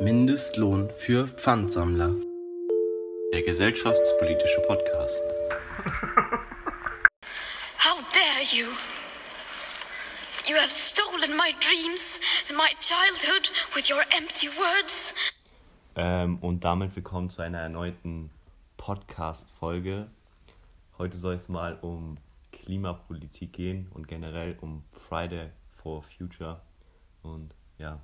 [0.00, 2.16] Mindestlohn für Pfandsammler.
[3.32, 5.22] Der gesellschaftspolitische Podcast.
[7.78, 8.66] How dare you!
[10.48, 15.14] You have stolen my dreams and my childhood with your empty words.
[15.94, 18.30] Ähm, und damit willkommen zu einer erneuten
[18.76, 20.08] Podcast-Folge.
[20.98, 22.18] Heute soll es mal um
[22.50, 25.50] Klimapolitik gehen und generell um Friday
[25.80, 26.60] for Future.
[27.22, 28.00] Und ja,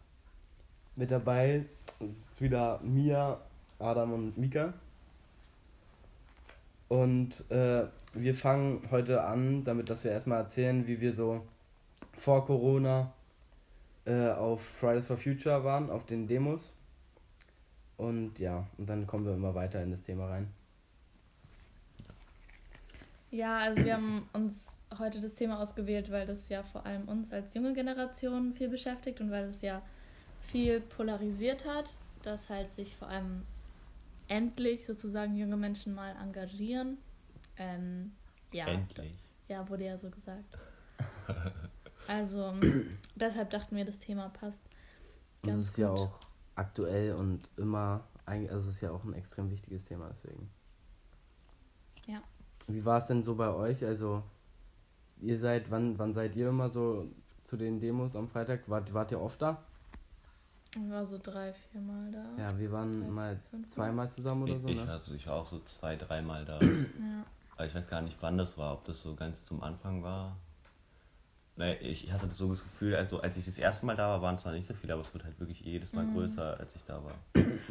[1.00, 1.64] Mit dabei
[1.98, 3.40] ist wieder Mia,
[3.78, 4.74] Adam und Mika.
[6.88, 11.46] Und äh, wir fangen heute an, damit dass wir erstmal erzählen, wie wir so
[12.12, 13.14] vor Corona
[14.04, 16.74] äh, auf Fridays for Future waren, auf den Demos.
[17.96, 20.48] Und ja, und dann kommen wir immer weiter in das Thema rein.
[23.30, 24.66] Ja, also wir haben uns
[24.98, 29.22] heute das Thema ausgewählt, weil das ja vor allem uns als junge Generation viel beschäftigt
[29.22, 29.80] und weil es ja
[30.50, 31.90] viel polarisiert hat,
[32.22, 33.42] dass halt sich vor allem
[34.28, 36.98] endlich sozusagen junge Menschen mal engagieren.
[37.56, 38.12] Ähm,
[38.52, 39.12] ja, endlich.
[39.48, 40.58] ja, wurde ja so gesagt.
[42.06, 42.54] Also
[43.14, 44.58] deshalb dachten wir, das Thema passt
[45.42, 46.00] Und ganz es ist ja gut.
[46.00, 46.18] auch
[46.56, 50.50] aktuell und immer, eigentlich- also es ist ja auch ein extrem wichtiges Thema, deswegen.
[52.06, 52.20] Ja.
[52.66, 53.84] Wie war es denn so bei euch?
[53.84, 54.24] Also,
[55.20, 57.06] ihr seid, wann, wann seid ihr immer so
[57.44, 58.68] zu den Demos am Freitag?
[58.68, 59.62] Wart, wart ihr oft da?
[60.74, 62.24] Ich war so drei, vier Mal da.
[62.42, 64.86] Ja, wir waren Drei, mal zweimal zusammen oder Ich, so, ich, ne?
[64.86, 66.58] war, so- ich war auch so zwei, dreimal da.
[66.60, 67.24] Ja.
[67.56, 68.72] Aber ich weiß gar nicht, wann das war.
[68.74, 70.36] Ob das so ganz zum Anfang war.
[71.82, 74.46] Ich hatte so das Gefühl, also als ich das erste Mal da war, waren es
[74.46, 76.14] noch nicht so viele, aber es wird halt wirklich jedes Mal Mhm.
[76.14, 77.12] größer, als ich da war.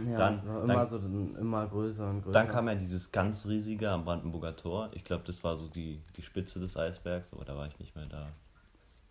[0.05, 2.33] Ja, dann- es war dann- immer so dann immer größer und größer.
[2.39, 4.89] Dann kam ja dieses ganz riesige am Brandenburger Tor.
[4.91, 7.95] Ich glaube, das war so die, die Spitze des Eisbergs, aber da war ich nicht
[7.95, 8.27] mehr da.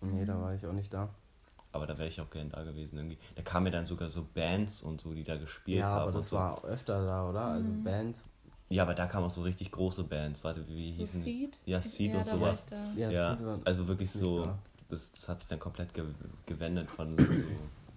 [0.01, 1.09] Nee, da war ich auch nicht da.
[1.73, 3.19] Aber da wäre ich auch gerne da gewesen irgendwie.
[3.37, 6.01] Da kamen ja dann sogar so Bands und so, die da gespielt Ja, haben.
[6.01, 6.37] aber und das so.
[6.37, 7.41] war öfter da, oder?
[7.43, 7.83] Also Mhm.
[7.85, 8.25] Bands.
[8.71, 10.45] Ja, aber da kamen auch so richtig große Bands.
[10.45, 11.31] Warte, wie So hießen die?
[11.31, 11.59] Seed?
[11.67, 12.67] Ja, Seed ja, und sowas.
[12.97, 14.59] Ja, Ja, Seed war- also wirklich so, da.
[14.89, 16.05] das, das hat sich dann komplett ge
[16.47, 17.25] gewendet von so,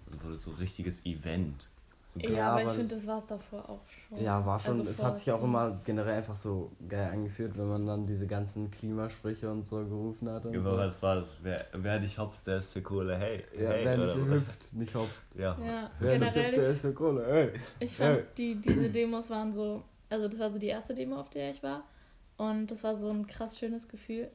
[0.06, 1.68] also wurde so richtiges Event.
[2.12, 4.22] So Ja, Ja, aber ich finde, das- war es davor auch schon.
[4.22, 4.78] Ja, war schon.
[4.80, 8.26] Also es hat sich auch immer generell einfach so geil angefühlt, wenn man dann diese
[8.26, 10.44] ganzen Klimasprüche und so gerufen hat.
[10.44, 10.68] Und Ja, so.
[10.70, 11.28] aber das war das.
[11.42, 13.16] Wer, wer nicht hops, der ist für Kohle.
[13.16, 15.22] Hey, Ja, hey, wer oder- nicht hüpft, nicht hops.
[15.34, 15.56] Ja.
[15.64, 17.26] Ja, Wer nicht hüpft, der generell, ist für Kohle.
[17.26, 17.52] Ey.
[17.80, 18.24] ich, ich fand, Hey.
[18.36, 21.62] die, diese Demos waren so, also das war so die erste Demo, auf der ich
[21.62, 21.84] war.
[22.36, 24.28] Und das war so ein krass schönes Gefühl.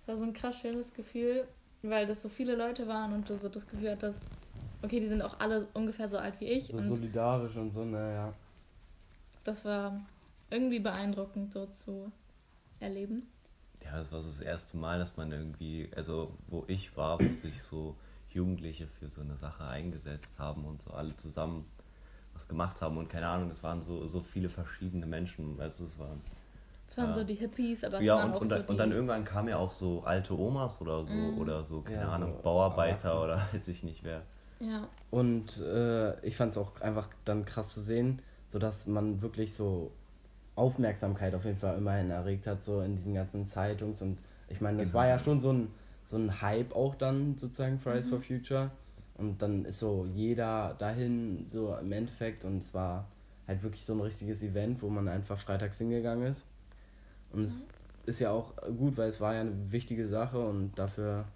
[0.00, 1.44] Das war so ein krass schönes Gefühl,
[1.82, 4.20] weil das so viele Leute waren und du so das Gefühl hattest,
[4.82, 6.68] okay, die sind auch alle ungefähr so alt wie ich.
[6.68, 8.34] So und solidarisch und so, naja.
[9.44, 10.00] das war
[10.50, 12.12] irgendwie beeindruckend so zu
[12.80, 13.28] erleben.
[13.84, 17.32] Ja, das war so das erste Mal, dass man irgendwie, also wo ich war, wo
[17.32, 17.96] sich so
[18.30, 21.64] Jugendliche für so eine Sache eingesetzt haben und so alle zusammen
[22.34, 25.98] was gemacht haben und keine Ahnung, es waren so, so viele verschiedene Menschen, also es
[25.98, 26.20] waren
[26.88, 27.14] Es waren Ja.
[27.14, 29.48] so die Hippies, aber es ja, waren und, auch und, so und dann irgendwann kamen
[29.48, 31.38] ja auch so alte Omas oder so, Mhm.
[31.38, 33.24] oder so, keine Ja, so Ahnung, Bauarbeiter Erwachsene.
[33.24, 34.22] oder weiß ich nicht wer.
[34.60, 39.54] Ja, Und äh, ich fand es auch einfach dann krass zu sehen, sodass man wirklich
[39.54, 39.90] so
[40.56, 44.18] Aufmerksamkeit auf jeden Fall immerhin erregt hat, so in diesen ganzen Zeitungs- und
[44.48, 44.98] ich meine, das Genau.
[45.00, 45.68] war ja schon so ein,
[46.04, 48.10] so ein Hype auch dann sozusagen, Fridays Mhm.
[48.10, 48.70] for Future.
[49.16, 53.06] Und dann ist so jeder dahin, so im Endeffekt, und es war
[53.46, 56.46] halt wirklich so ein richtiges Event, wo man einfach freitags hingegangen ist.
[57.32, 57.52] Und es
[58.06, 61.26] ist ja auch gut, weil es war ja eine wichtige Sache und dafür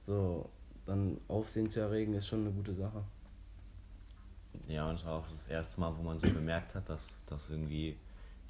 [0.00, 0.48] so
[0.90, 3.02] dann Aufsehen zu erregen, ist schon eine gute Sache.
[4.68, 7.48] Ja, und es war auch das erste Mal, wo man so bemerkt hat, dass, dass
[7.50, 7.96] irgendwie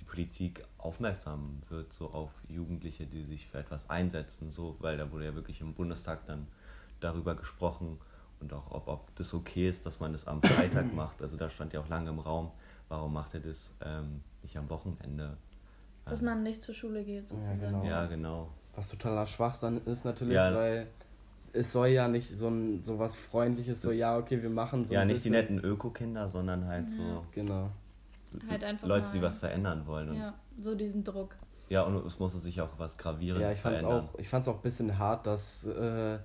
[0.00, 5.10] die Politik aufmerksam wird, so auf Jugendliche, die sich für etwas einsetzen, so, weil da
[5.12, 6.46] wurde ja wirklich im Bundestag dann
[7.00, 7.98] darüber gesprochen
[8.40, 11.22] und auch, ob, ob das okay ist, dass man das am Freitag macht.
[11.22, 12.50] Also da stand ja auch lange im Raum,
[12.88, 15.36] warum macht er das ähm, nicht am Wochenende?
[16.06, 17.60] dass Ähm, man nicht zur Schule geht sozusagen.
[17.60, 17.84] genau.
[17.84, 18.48] Ja, genau.
[18.74, 20.54] Was totaler Schwachsinn ist natürlich, Ja.
[20.54, 20.86] weil
[21.52, 24.94] es soll ja nicht so ein so was Freundliches, so ja, okay, wir machen so
[24.94, 26.96] ja, ein nicht die bisschen- netten Öko-Kinder, sondern halt Ja.
[26.96, 27.70] so Genau.
[28.48, 30.10] Halt einfach Leute, die mal- was verändern wollen.
[30.10, 30.22] Und, ja.
[30.26, 31.34] Ja, so diesen Druck.
[31.68, 34.08] und es musste sich auch was Gravierendes Ja, ich fand's verändern.
[34.12, 36.18] auch, ich fand's auch ein bisschen hart, dass äh,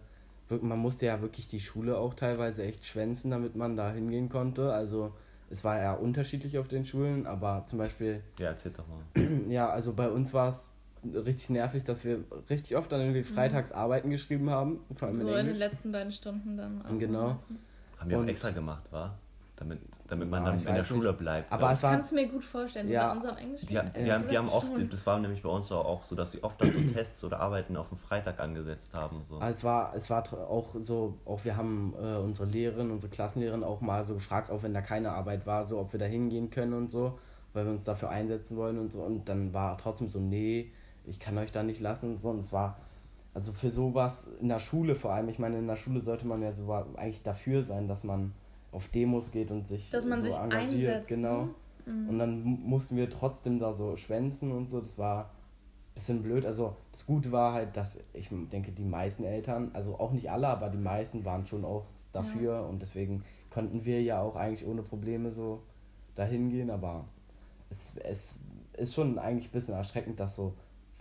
[0.50, 4.72] man musste ja wirklich die Schule auch teilweise echt schwänzen, damit man da hingehen konnte.
[4.74, 5.14] Also
[5.50, 9.24] es war ja unterschiedlich auf den Schulen, aber zum Beispiel, Ja, erzähl doch mal.
[9.50, 10.75] ja, also bei uns war es
[11.14, 15.28] richtig nervig, dass wir richtig oft dann irgendwie freitags Arbeiten geschrieben haben, vor allem So
[15.30, 16.82] in in den letzten beiden Stunden dann.
[16.86, 17.28] auch Genau.
[17.30, 17.60] meistens.
[18.00, 19.18] Haben wir auch Und- extra gemacht, war?
[19.58, 19.80] damit,
[20.10, 21.20] damit man ja, dann in der Schule nicht.
[21.20, 21.50] bleibt.
[21.50, 23.62] Aber es war, ich kann es mir gut vorstellen, ja, bei unserem Englisch.
[23.62, 26.34] Die, die, die, haben, die haben oft, das war nämlich bei uns auch so, dass
[26.34, 29.24] sie oft dann so Tests oder Arbeiten auf den Freitag angesetzt haben.
[29.30, 29.38] So.
[29.38, 33.64] Also es war, es war auch so, auch wir haben äh, unsere Lehrerin, unsere Klassenlehrerin
[33.64, 36.50] auch mal so gefragt, auch wenn da keine Arbeit war, so ob wir da hingehen
[36.50, 37.18] können und so,
[37.54, 39.04] weil wir uns dafür einsetzen wollen und so.
[39.04, 40.74] Und dann war trotzdem so, nee,
[41.08, 42.30] ich kann euch da nicht lassen so.
[42.30, 42.78] Und es war,
[43.34, 46.42] also für sowas in der Schule vor allem, ich meine, in der Schule sollte man
[46.42, 48.34] ja so eigentlich dafür sein, dass man
[48.72, 51.46] auf Demos geht und sich dass man so sich engagiert, einsetzt, genau.
[51.46, 51.50] Ne?
[51.86, 52.10] Mhm.
[52.10, 54.82] Und dann mussten wir trotzdem da so schwänzen und so.
[54.82, 56.46] Das war ein bisschen blöd.
[56.46, 60.48] Also das Gute war halt, dass ich denke, die meisten Eltern, also auch nicht alle,
[60.48, 62.62] aber die meisten waren schon auch dafür ja.
[62.62, 65.62] und deswegen konnten wir ja auch eigentlich ohne Probleme so
[66.16, 67.06] dahin gehen, aber
[67.70, 68.36] es, es
[68.78, 70.54] ist schon eigentlich ein bisschen erschreckend, dass so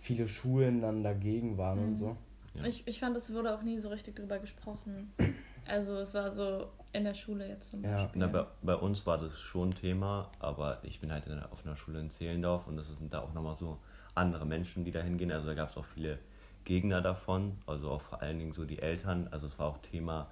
[0.05, 1.87] viele Schulen dann dagegen waren mhm.
[1.87, 2.17] und so.
[2.53, 2.65] Ja.
[2.65, 5.11] Ich, ich fand, es wurde auch nie so richtig drüber gesprochen.
[5.67, 7.99] Also es war so in der Schule jetzt zum Beispiel.
[7.99, 8.11] Ja.
[8.13, 11.75] Na, bei, bei uns war das schon Thema, aber ich bin halt in, auf einer
[11.75, 13.79] Schule in Zehlendorf und es sind da auch nochmal so
[14.13, 15.31] andere Menschen, die da hingehen.
[15.31, 16.19] Also da gab es auch viele
[16.65, 19.27] Gegner davon, also auch vor allen Dingen so die Eltern.
[19.31, 20.27] Also es war auch Thema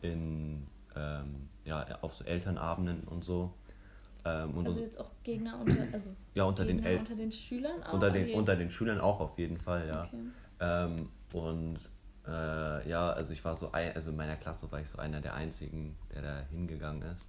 [0.00, 0.66] in,
[0.96, 3.52] ähm, ja, auf so Elternabenden und so.
[4.28, 7.32] Ähm, und also jetzt auch Gegner unter, also ja, unter, Gegner den El unter den
[7.32, 7.92] Schülern auch?
[7.94, 10.04] Unter den, unter den Schülern auch auf jeden Fall, ja.
[10.04, 10.16] Okay.
[10.60, 11.78] Ähm, und
[12.26, 15.20] äh, ja, also ich war so, ein, also in meiner Klasse war ich so einer
[15.20, 17.28] der einzigen, der da hingegangen ist.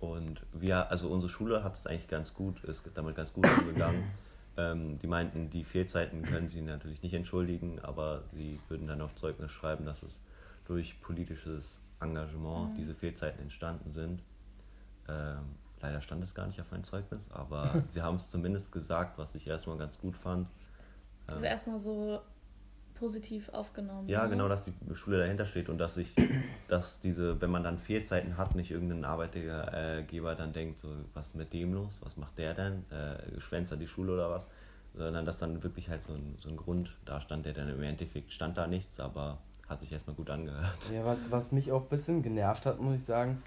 [0.00, 4.04] Und wir, also unsere Schule hat es eigentlich ganz gut, ist damit ganz gut umgegangen.
[4.56, 9.14] ähm, die meinten, die Fehlzeiten können sie natürlich nicht entschuldigen, aber sie würden dann auf
[9.16, 10.20] Zeugnis schreiben, dass es
[10.66, 12.76] durch politisches Engagement mhm.
[12.76, 14.22] diese Fehlzeiten entstanden sind.
[15.80, 19.34] Leider stand es gar nicht auf mein Zeugnis, aber sie haben es zumindest gesagt, was
[19.34, 20.48] ich erstmal ganz gut fand.
[21.26, 22.20] Also ähm, erstmal so
[22.98, 24.08] positiv aufgenommen.
[24.08, 24.30] Ja, ne?
[24.30, 26.14] genau, dass die Schule dahinter steht und dass sich,
[26.68, 31.34] dass diese, wenn man dann Fehlzeiten hat, nicht irgendein Arbeitgeber dann denkt, so, was ist
[31.34, 34.46] mit dem los, was macht der denn, äh, schwänzt er die Schule oder was,
[34.94, 37.82] sondern dass dann wirklich halt so ein, so ein Grund da stand, der dann im
[37.82, 39.38] Endeffekt stand da nichts, aber
[39.68, 40.90] hat sich erstmal gut angehört.
[40.92, 43.42] Ja, was, was mich auch ein bisschen genervt hat, muss ich sagen,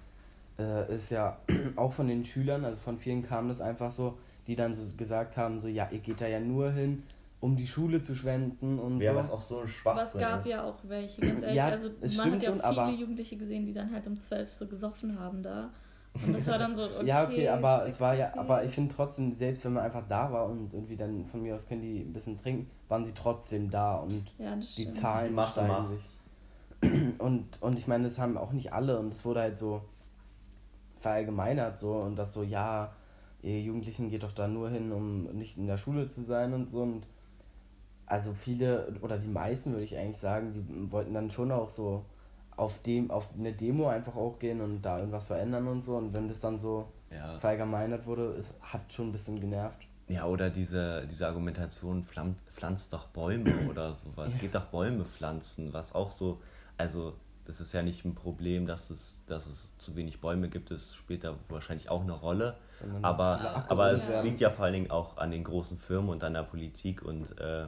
[0.61, 1.37] äh, ist ja
[1.75, 4.17] auch von den Schülern, also von vielen kam das einfach so,
[4.47, 7.03] die dann so gesagt haben, so, ja, ihr geht da ja nur hin,
[7.39, 9.17] um die Schule zu schwänzen und ja, so.
[9.17, 10.47] was auch so schwach Aber es gab ist.
[10.47, 11.55] ja auch welche, ganz ehrlich.
[11.55, 14.67] ja, also man hat ja auch viele Jugendliche gesehen, die dann halt um zwölf so
[14.67, 15.69] gesoffen haben da.
[16.13, 18.93] Und das war dann so, okay, Ja, okay, aber es war ja, aber ich finde
[18.93, 22.01] trotzdem, selbst wenn man einfach da war und irgendwie dann von mir aus können die
[22.01, 26.21] ein bisschen trinken, waren sie trotzdem da und ja, die Zahlen die steigen sich.
[27.19, 29.83] Und, und ich meine, das haben auch nicht alle und es wurde halt so
[31.01, 32.93] verallgemeinert so und das so, ja,
[33.41, 36.69] ihr Jugendlichen geht doch da nur hin, um nicht in der Schule zu sein und
[36.69, 37.07] so und
[38.05, 42.05] also viele oder die meisten würde ich eigentlich sagen, die wollten dann schon auch so
[42.55, 46.13] auf dem auf eine Demo einfach auch gehen und da irgendwas verändern und so und
[46.13, 47.39] wenn das dann so ja.
[47.39, 49.87] verallgemeinert wurde, es hat schon ein bisschen genervt.
[50.07, 54.39] Ja, oder diese, diese Argumentation, pflanzt doch Bäume oder sowas, ja.
[54.39, 56.41] geht doch Bäume pflanzen, was auch so,
[56.77, 57.13] also
[57.51, 60.95] das ist ja nicht ein Problem, dass es, dass es zu wenig Bäume gibt, das
[60.95, 62.55] spielt da wahrscheinlich auch eine Rolle.
[63.01, 66.33] aber aber es liegt ja vor allen Dingen auch an den großen Firmen und an
[66.33, 67.67] der Politik und äh,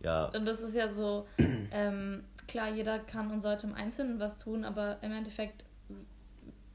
[0.00, 0.26] ja.
[0.26, 1.26] Und das ist ja so,
[1.72, 5.64] ähm, klar, jeder kann und sollte im Einzelnen was tun, aber im Endeffekt,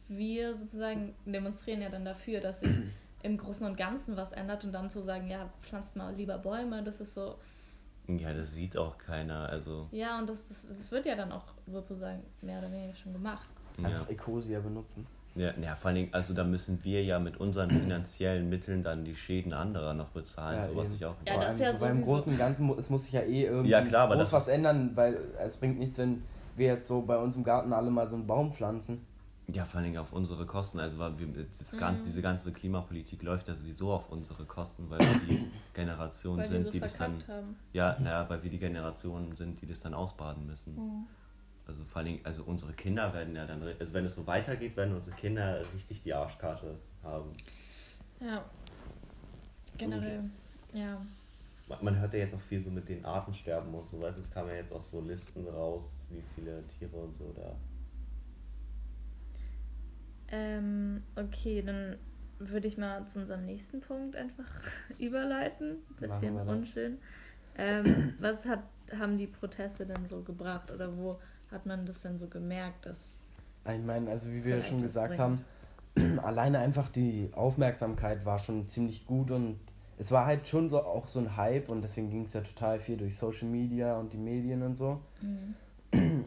[0.10, 2.76] wir sozusagen demonstrieren ja dann dafür, dass sich
[3.24, 6.84] im Großen und Ganzen was ändert und dann zu sagen, ja, pflanzt mal lieber Bäume,
[6.84, 7.36] das ist so.
[8.08, 9.88] Ja, das sieht auch keiner, also.
[9.92, 13.48] Ja, und das, das, das wird ja dann auch sozusagen mehr oder weniger schon gemacht.
[13.78, 14.14] Einfach ja.
[14.14, 15.08] Ecosia benutzen.
[15.36, 19.06] Ja, ja, vor allen Dingen, also da müssen wir ja mit unseren finanziellen Mitteln dann
[19.06, 21.80] die Schäden anderer noch bezahlen, ja, so was ich auch ja, das ist ja so
[21.80, 24.92] beim Großen und Ganzen, es muss sich ja eh irgendwie ja, klar, groß was ändern,
[24.96, 26.24] weil es bringt nichts, wenn
[26.58, 29.06] wir jetzt so bei uns im Garten alle mal so einen Baum pflanzen.
[29.54, 30.80] Ja, vor allen Dingen auf unsere Kosten.
[30.80, 32.04] Also weil wir, mhm.
[32.06, 36.60] diese ganze Klimapolitik läuft ja sowieso auf unsere Kosten, weil wir die Generation weil sind,
[36.60, 37.28] die, so die das dann.
[37.28, 37.56] Haben.
[37.74, 40.76] Ja, naja, weil wir die Generation sind, die das dann ausbaden müssen.
[40.76, 41.08] Mhm.
[41.68, 44.96] Also vor allem, also unsere Kinder werden ja dann, also wenn es so weitergeht, werden
[44.96, 47.32] unsere Kinder richtig die Arschkarte haben.
[48.20, 48.44] Ja.
[49.78, 51.02] Generell, und, ja.
[51.82, 54.50] Man hört ja jetzt auch viel so mit den Artensterben und so, weißt es kamen
[54.50, 57.56] ja jetzt auch so Listen raus, wie viele Tiere und so da.
[60.32, 61.98] Ähm, okay, dann
[62.40, 64.50] würde ich mal zu unserem nächsten Punkt einfach
[64.98, 65.78] überleiten.
[66.00, 66.98] Bisschen unschön.
[67.58, 68.64] Ähm, was hat,
[68.98, 71.20] haben die Proteste denn so gebracht oder wo
[71.52, 73.14] hat man das denn so gemerkt, dass.
[73.68, 75.20] Ich meine, also wie wir schon gesagt bringt.
[75.20, 79.60] haben, alleine einfach die Aufmerksamkeit war schon ziemlich gut und
[79.98, 82.80] es war halt schon so auch so ein Hype und deswegen ging es ja total
[82.80, 85.00] viel durch Social Media und die Medien und so.
[85.22, 85.54] Mhm.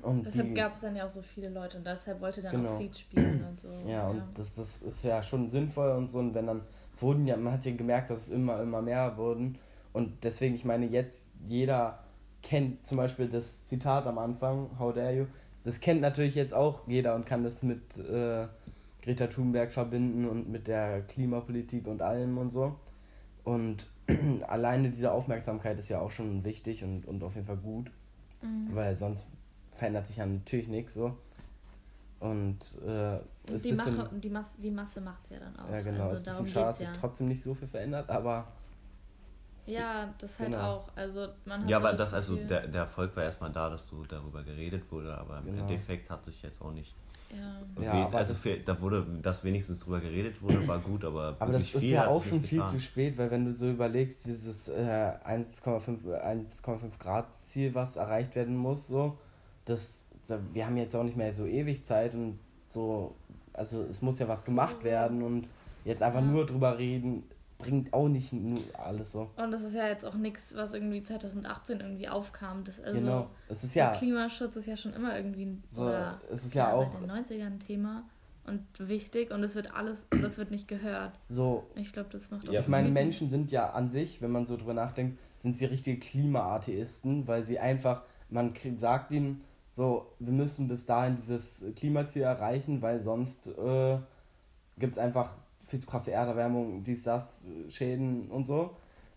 [0.04, 2.70] Und deshalb gab es dann ja auch so viele Leute und deshalb wollte dann genau.
[2.70, 3.68] auch Seed spielen und so.
[3.86, 6.18] Ja, ja, und das, das ist ja schon sinnvoll und so.
[6.18, 9.16] Und wenn dann, es wurden ja, man hat ja gemerkt, dass es immer, immer mehr
[9.16, 9.58] wurden.
[9.92, 12.00] Und deswegen, ich meine, jetzt jeder
[12.42, 15.26] kennt zum Beispiel das Zitat am Anfang, How dare you?
[15.64, 18.46] Das kennt natürlich jetzt auch jeder und kann das mit äh,
[19.02, 22.76] Greta Thunberg verbinden und mit der Klimapolitik und allem und so.
[23.44, 23.88] Und
[24.46, 27.90] alleine diese Aufmerksamkeit ist ja auch schon wichtig und, und auf jeden Fall gut,
[28.42, 28.74] mhm.
[28.74, 29.26] weil sonst
[29.74, 31.16] verändert sich ja natürlich nichts so.
[32.20, 35.70] Und äh, die, bisschen, Mache, die, Masse, die Masse macht es ja dann auch.
[35.70, 36.08] Ja, genau.
[36.08, 36.94] Also es ist ein bisschen schade, dass sich ja.
[36.98, 38.46] trotzdem nicht so viel verändert, aber.
[39.66, 40.76] Ja, das halt genau.
[40.76, 40.88] auch.
[40.94, 44.04] Also man hat ja, aber das, also der, der Erfolg war erstmal da, dass du
[44.04, 45.52] darüber geredet wurde, aber genau.
[45.52, 46.94] im Endeffekt hat sich jetzt auch nicht
[47.80, 47.82] ja.
[47.82, 51.74] ja also für, da wurde, dass wenigstens drüber geredet wurde, war gut, aber Aber das
[51.74, 56.98] ist ja auch schon viel zu spät, weil wenn du so überlegst, dieses äh, 1,5
[56.98, 59.18] Grad Ziel, was erreicht werden muss, so,
[59.64, 60.04] das,
[60.52, 63.14] wir haben jetzt auch nicht mehr so ewig Zeit und so,
[63.52, 65.48] also es muss ja was gemacht werden und
[65.84, 66.26] jetzt einfach ja.
[66.26, 67.24] nur drüber reden,
[67.58, 68.32] bringt auch nicht
[68.74, 69.30] alles so.
[69.36, 72.64] Und das ist ja jetzt auch nichts, was irgendwie 2018 irgendwie aufkam.
[72.64, 73.92] Das, also genau, es ist ja.
[73.92, 75.90] Klimaschutz ist ja schon immer irgendwie ein, so,
[76.30, 78.04] es ist ja, auch seit den 90ern ein Thema
[78.46, 81.18] und wichtig und es wird alles, das wird nicht gehört.
[81.28, 81.64] So.
[81.76, 84.44] Ich glaube, das macht auch ja, Ich meine, Menschen sind ja an sich, wenn man
[84.44, 89.42] so drüber nachdenkt, sind sie richtige Klimaatheisten, weil sie einfach, man sagt ihnen
[89.74, 93.98] so, wir müssen bis dahin dieses Klimaziel erreichen, weil sonst äh,
[94.78, 95.32] gibt es einfach
[95.66, 98.76] viel zu krasse Erderwärmung, dies, das, Schäden und so.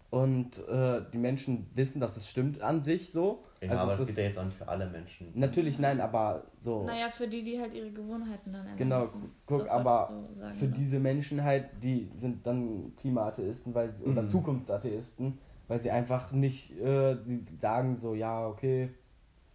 [0.09, 3.43] Und äh, die Menschen wissen, dass es stimmt an sich so.
[3.61, 5.31] Ja, also aber das geht ja jetzt auch nicht für alle Menschen.
[5.35, 6.85] Natürlich, nein, aber so.
[6.85, 9.31] Naja, für die, die halt ihre Gewohnheiten dann ändern Genau, müssen.
[9.45, 10.73] guck, das aber so sagen, für oder?
[10.73, 14.27] diese Menschen halt, die sind dann Klimaatheisten weil sie, oder mhm.
[14.27, 15.37] Zukunftsatheisten,
[15.67, 18.89] weil sie einfach nicht, äh, sie sagen so, ja, okay,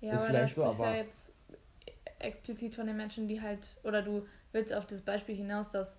[0.03, 0.91] ja, ist vielleicht so, aber...
[0.91, 1.33] Ja jetzt
[2.19, 5.97] explizit von den Menschen, die halt, oder du willst auf das Beispiel hinaus, dass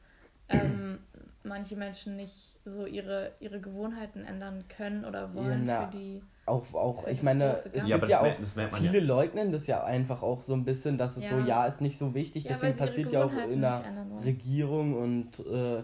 [0.49, 0.99] ähm,
[1.43, 6.21] manche Menschen nicht so ihre, ihre Gewohnheiten ändern können oder wollen ja, na, für die.
[6.45, 9.05] Auch, auch ich meine, es ja, gibt ja auch, viele ja.
[9.05, 11.29] leugnen das ja einfach auch so ein bisschen, dass es ja.
[11.29, 13.81] so, ja, ist nicht so wichtig, deswegen passiert ja auch in der
[14.25, 15.83] Regierung und äh,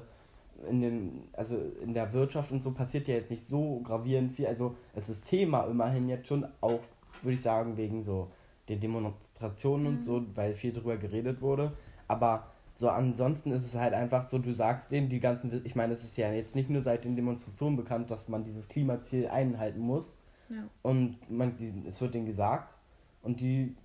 [0.67, 4.47] in den, also in der Wirtschaft und so passiert ja jetzt nicht so gravierend viel.
[4.47, 6.81] Also es ist Thema immerhin jetzt schon auch,
[7.23, 8.31] würde ich sagen, wegen so
[8.67, 9.97] der Demonstrationen mhm.
[9.97, 11.73] und so, weil viel drüber geredet wurde.
[12.07, 15.93] Aber so, ansonsten ist es halt einfach so, du sagst denen die ganzen, ich meine,
[15.93, 19.81] es ist ja jetzt nicht nur seit den Demonstrationen bekannt, dass man dieses Klimaziel einhalten
[19.81, 20.17] muss.
[20.49, 20.63] Ja.
[20.81, 22.73] Und man, die, es wird denen gesagt.
[23.21, 23.75] Und die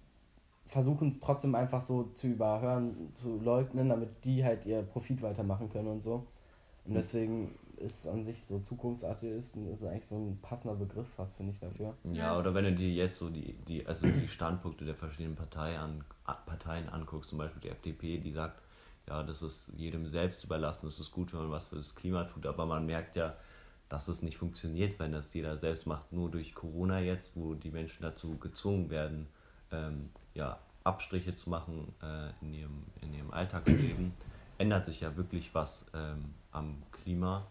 [0.67, 5.69] versuchen es trotzdem einfach so zu überhören, zu leugnen, damit die halt ihr Profit weitermachen
[5.71, 6.27] können und so.
[6.85, 6.95] Und hm.
[6.95, 11.61] deswegen ist an sich so Zukunftsatheisten ist eigentlich so ein passender Begriff fast, finde ich
[11.61, 11.95] dafür.
[12.13, 15.79] Ja, oder wenn du dir jetzt so die, die, also die Standpunkte der verschiedenen Partei
[15.79, 16.05] an,
[16.47, 18.61] Parteien anguckst, zum Beispiel die FDP, die sagt,
[19.07, 22.25] ja, das ist jedem selbst überlassen, es ist gut, wenn man was für das Klima
[22.25, 23.37] tut, aber man merkt ja,
[23.89, 26.11] dass es nicht funktioniert, wenn das jeder selbst macht.
[26.13, 29.29] Nur durch Corona jetzt, wo die Menschen dazu gezwungen werden,
[29.71, 34.13] ähm, ja, Abstriche zu machen äh, in, ihrem, in ihrem Alltagsleben,
[34.59, 37.47] ändert sich ja wirklich was ähm, am Klima.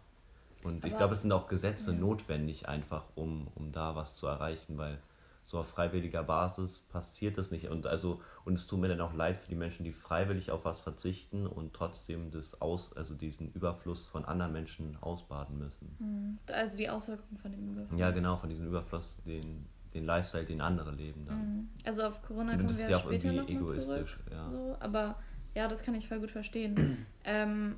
[0.66, 1.98] Und ich glaube, es sind auch Gesetze ja.
[1.98, 5.00] notwendig, einfach um, um da was zu erreichen, weil
[5.46, 7.68] so auf freiwilliger Basis passiert das nicht.
[7.70, 10.66] Und also, und es tut mir dann auch leid für die Menschen, die freiwillig auf
[10.66, 15.96] was verzichten und trotzdem das aus, also diesen Überfluss von anderen Menschen ausbaden müssen.
[16.00, 16.38] Hm.
[16.48, 18.00] Also die Auswirkungen von dem Überfluss.
[18.00, 21.40] Ja, genau, von diesem Überfluss, den, den Lifestyle, den andere leben dann.
[21.40, 21.70] Hm.
[21.84, 24.48] Also auf Corona kommen wir ja auch später noch egoistisch, zurück, ja.
[24.48, 25.16] So, aber
[25.56, 27.06] ja, das kann ich voll gut verstehen.
[27.26, 27.76] ähm,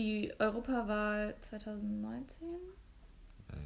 [0.00, 2.46] die Europawahl 2019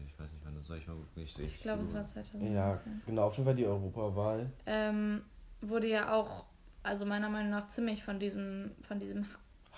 [0.06, 2.54] ich weiß nicht, wann das soll ich mal nicht Ich, ich glaube, es war 2019.
[2.54, 4.50] Ja, genau, auf jeden Fall die Europawahl.
[4.66, 5.22] Ähm,
[5.60, 6.44] wurde ja auch,
[6.82, 9.26] also meiner Meinung nach, ziemlich von diesem, von diesem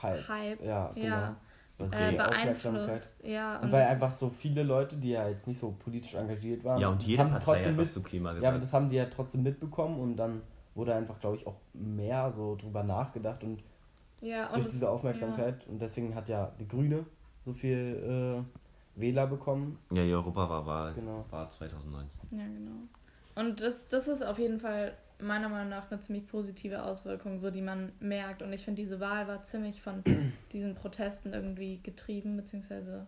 [0.02, 1.06] Hype, Hype ja, genau.
[1.06, 1.36] ja,
[1.78, 3.16] äh, beeinflusst.
[3.24, 6.64] Ja, und, und weil einfach so viele Leute, die ja jetzt nicht so politisch engagiert
[6.64, 8.44] waren, ja, und jede haben Partei trotzdem mit, zu Klima gesagt.
[8.44, 10.42] Ja, aber das haben die ja trotzdem mitbekommen und dann
[10.74, 13.62] wurde einfach, glaube ich, auch mehr so drüber nachgedacht und
[14.20, 15.64] ja, durch diese Aufmerksamkeit.
[15.64, 15.72] Ja.
[15.72, 17.06] Und deswegen hat ja die Grüne
[17.40, 19.78] so viel äh, Wähler bekommen.
[19.90, 21.24] Ja, die Europawahl genau.
[21.30, 22.22] war 2019.
[22.32, 22.88] Ja, genau.
[23.34, 27.50] Und das, das ist auf jeden Fall meiner Meinung nach eine ziemlich positive Auswirkung, so
[27.50, 28.42] die man merkt.
[28.42, 30.02] Und ich finde, diese Wahl war ziemlich von
[30.52, 33.02] diesen Protesten irgendwie getrieben bzw.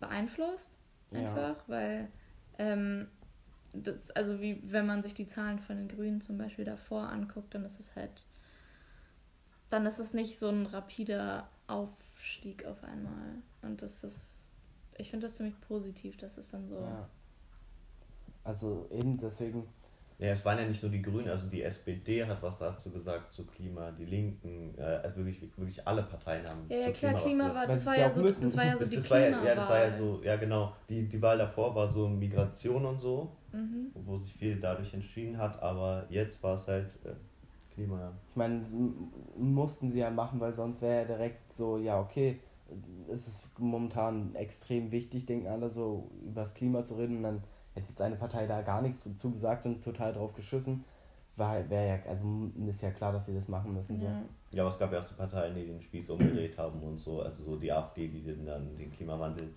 [0.00, 0.70] beeinflusst.
[1.12, 1.64] Einfach, ja.
[1.66, 2.08] weil
[2.58, 3.08] ähm,
[3.72, 7.54] das, also wie wenn man sich die Zahlen von den Grünen zum Beispiel davor anguckt,
[7.54, 8.26] dann ist es halt,
[9.70, 13.36] dann ist es nicht so ein rapider Aufstieg auf einmal.
[13.62, 14.30] Und das ist
[14.96, 16.76] ich finde das ziemlich positiv, dass es dann so.
[16.76, 17.08] Ja.
[18.44, 19.66] Also eben deswegen,
[20.18, 23.32] Ja, es waren ja nicht nur die Grünen, also die SPD hat was dazu gesagt
[23.32, 27.14] zu Klima, die Linken, äh, also wirklich, wirklich alle Parteien haben Ja, ja zu klar,
[27.14, 29.18] Klima was war, das war ja, so, das war ja so das, die das war
[29.18, 29.46] ja, Klimawahl.
[29.48, 32.98] ja, das war ja so, ja genau, die, die Wahl davor war so Migration und
[33.00, 33.90] so, Mhm.
[33.94, 37.14] wo sich viel dadurch entschieden hat, aber jetzt war es halt äh,
[37.74, 38.00] Klima.
[38.00, 38.12] ja.
[38.30, 38.64] Ich meine,
[39.36, 42.40] mussten sie ja machen, weil sonst wäre ja direkt so, ja, okay,
[43.10, 47.42] es ist momentan extrem wichtig, denken alle so, über das Klima zu reden und dann
[47.74, 50.84] hätte jetzt eine Partei da gar nichts zu gesagt und total drauf geschissen.
[51.36, 52.24] War, wäre ja, also
[52.68, 53.96] ist ja klar, dass sie das machen müssen.
[53.96, 54.04] So.
[54.04, 54.22] Ja.
[54.52, 57.22] Ja, aber es gab ja auch so Parteien, die den Spieß umgedreht haben und so,
[57.22, 59.52] also so die AfD, die den dann den Klimawandel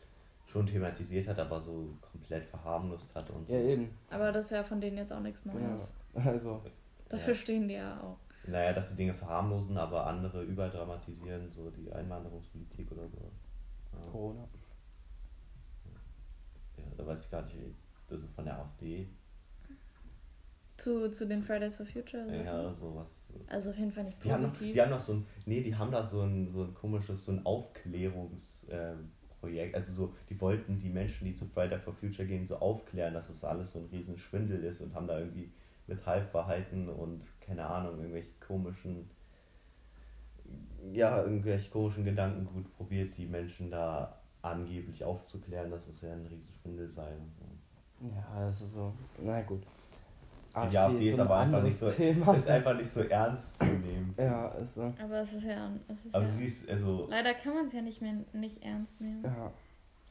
[0.47, 3.53] schon thematisiert hat, aber so komplett verharmlost hat und so.
[3.53, 3.89] Ja, eben.
[4.09, 5.93] Aber das ist ja von denen jetzt auch nichts Neues.
[6.15, 6.24] Ja.
[6.24, 6.62] Also,
[7.10, 7.40] Dafür Ja.
[7.40, 8.18] stehen die ja auch.
[8.48, 13.18] Naja, dass die Dinge verharmlosen, aber andere überdramatisieren, so die Einwanderungspolitik oder so.
[13.94, 14.48] Ja, Corona.
[16.78, 17.76] ja, da weiß ich gar nicht, wie-
[18.10, 19.08] also von der AfD,
[20.78, 22.26] Zu, zu den Fridays for Future.
[22.26, 22.46] Sachen.
[22.46, 23.30] ja, sowas.
[23.48, 24.74] Also auf jeden Fall nicht Die haben, noch, positiv.
[24.74, 27.32] die haben noch so ein, nee, die haben da so ein, so ein komisches, so
[27.32, 29.76] ein Aufklärungsprojekt.
[29.76, 33.28] also so, die wollten die Menschen, die zu Friday for Future gehen, so aufklären, dass
[33.28, 35.52] das alles so ein riesen Schwindel ist und haben da irgendwie
[35.88, 39.10] mit Halbwahrheiten und keine Ahnung, irgendwelche komischen,
[40.91, 46.53] ja, irgendwelche komischen Gedankengut probiert, die Menschen da angeblich aufzuklären, dass es ja ein riesen
[46.53, 47.12] Schwindel sei.
[48.01, 48.94] Ja, das ist so.
[49.24, 49.63] Na gut.
[50.72, 52.34] die AfD ist ein aber einfach nicht so, Thema.
[52.38, 54.13] ist einfach nicht so ernst zu nehmen.
[54.17, 54.94] Ja, ist so.
[55.01, 55.72] Aber es ist ja.
[55.88, 59.01] Es ist Aber ja siehst, also, leider kann man es ja nicht mehr nicht ernst
[59.01, 59.24] nehmen.
[59.24, 59.51] Ja.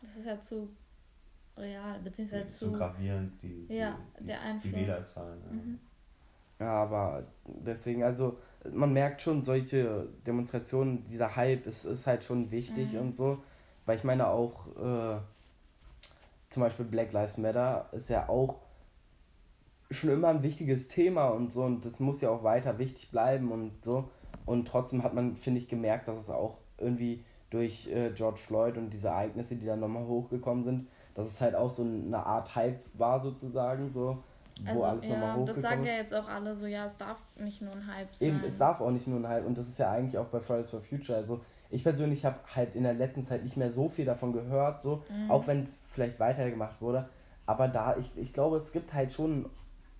[0.00, 0.68] Das ist ja zu
[1.56, 2.72] real, beziehungsweise zu zu.
[2.72, 4.72] gravierend die, die, Ja, die, der die.
[4.72, 5.40] Wählerzahlen.
[5.46, 5.52] Ja.
[5.52, 5.78] Mhm.
[6.58, 8.38] Ja, aber deswegen, also
[8.72, 13.00] man merkt schon, solche Demonstrationen, dieser Hype ist, ist halt schon wichtig Mhm.
[13.00, 13.42] und so.
[13.84, 15.18] Weil ich meine auch, äh,
[16.48, 18.56] zum Beispiel Black Lives Matter ist ja auch
[19.90, 23.52] schon immer ein wichtiges Thema und so und das muss ja auch weiter wichtig bleiben
[23.52, 24.08] und so.
[24.44, 28.76] Und trotzdem hat man, finde ich, gemerkt, dass es auch irgendwie durch äh, George Floyd
[28.78, 32.54] und diese Ereignisse, die dann nochmal hochgekommen sind, dass es halt auch so eine Art
[32.54, 34.16] Hype war sozusagen, so,
[34.64, 35.62] wo Also, alles nochmal ja, hochgekommen das ist.
[35.62, 38.28] sagen ja jetzt auch alle so, ja, es darf nicht nur ein Hype sein.
[38.28, 40.40] Eben, es darf auch nicht nur ein Hype und das ist ja eigentlich auch bei
[40.40, 41.18] Fridays for Future.
[41.18, 44.82] Also ich persönlich habe halt in der letzten Zeit nicht mehr so viel davon gehört,
[44.82, 45.30] so, Mhm.
[45.30, 47.08] auch wenn es vielleicht weitergemacht wurde.
[47.46, 49.48] Aber da, ich, ich glaube, es gibt halt schon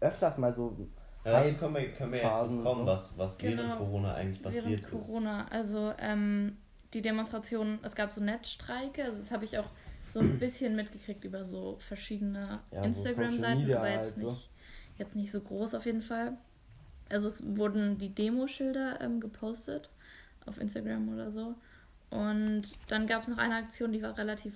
[0.01, 0.77] öfters mal so
[1.25, 2.93] Ja, dazu können wir, können wir jetzt Phasen kurz kommen, so.
[2.93, 3.77] was, was während Genau.
[3.79, 4.91] Corona eigentlich passiert Während ist.
[4.91, 6.57] Corona, also ähm,
[6.93, 9.64] die Demonstrationen, es gab so Netzstreike, also das habe ich auch
[10.17, 14.31] so ein bisschen mitgekriegt über so verschiedene Ja, so Instagram-Seiten, Media aber jetzt halt so.
[14.31, 14.51] nicht,
[14.97, 16.39] jetzt nicht so groß auf jeden Fall.
[17.11, 19.91] Also es wurden die Demoschilder ähm, gepostet
[20.47, 21.55] auf Instagram oder so.
[22.09, 24.55] Und dann gab es noch eine Aktion, die war relativ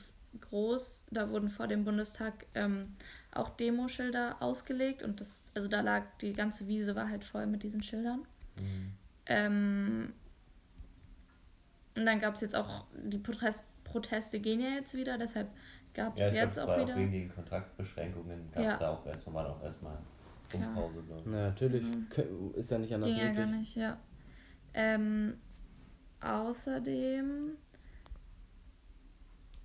[0.49, 1.05] groß.
[1.11, 2.96] Da wurden vor dem Bundestag ähm,
[3.31, 7.64] auch Demoschilder ausgelegt und das, also da lag die ganze Wiese war halt voll mit
[7.64, 8.20] diesen Schildern.
[8.59, 8.92] Mhm.
[9.27, 10.12] Ähm,
[11.96, 15.48] und dann gab es jetzt auch, die Protest Proteste gehen ja jetzt wieder, deshalb
[15.94, 16.96] gab es Ja, glaube, jetzt es auch war auch wieder.
[16.96, 18.81] wegen den Kontaktbeschränkungen, gab es Ja.
[18.81, 18.88] ja.
[18.90, 19.98] auch erstmal, war auch erstmal.
[20.53, 21.26] Rumpause, glaube ich.
[21.26, 22.55] Na, natürlich, Mhm.
[22.55, 23.44] ist ja nicht anders Ging ja möglich.
[23.46, 23.98] gar nicht, ja.
[24.74, 25.35] Ähm,
[26.20, 27.57] außerdem,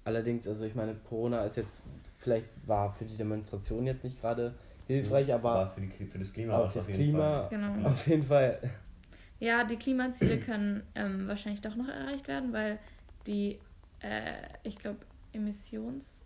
[0.04, 1.82] Allerdings, also ich meine, Corona ist jetzt,
[2.18, 4.54] vielleicht war für die Demonstration jetzt nicht gerade
[4.86, 7.50] hilfreich, aber für, die, für das Klima war es auf jeden Klima Fall.
[7.50, 7.90] genau.
[7.90, 8.60] auf jeden Fall.
[9.40, 12.78] Ja, die Klimaziele können ähm, wahrscheinlich doch noch erreicht werden, weil
[13.26, 13.60] die,
[14.02, 15.00] äh, ich glaube,
[15.34, 16.22] Emissions...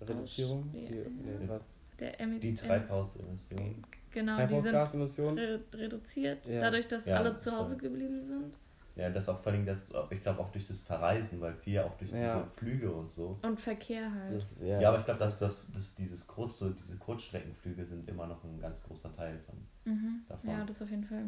[0.00, 0.68] Reduzierung?
[0.72, 0.88] Ja.
[0.88, 1.74] Die, nee, was?
[1.98, 3.84] Der Emi Die Treibhausemissionen.
[4.10, 5.38] Genau, die Treibhausgasemissionen?
[5.38, 6.60] re reduziert, Ja.
[6.60, 7.88] dadurch, dass Ja, alle zu Hause voll.
[7.90, 8.54] geblieben sind.
[8.94, 11.96] Ja, das auch vor allem, das, ich glaube auch durch das Verreisen, weil viel auch
[11.96, 12.18] durch Ja.
[12.42, 13.38] diese Flüge und so.
[13.40, 14.34] Und Verkehr halt.
[14.34, 18.06] Das, ja, Ja, aber ich glaube, dass, dass, dass dieses Kurz, so diese Kurzstreckenflüge sind
[18.08, 19.56] immer noch ein ganz großer Teil von
[19.90, 20.22] mhm.
[20.28, 20.50] davon.
[20.50, 21.24] Ja, das auf jeden Fall.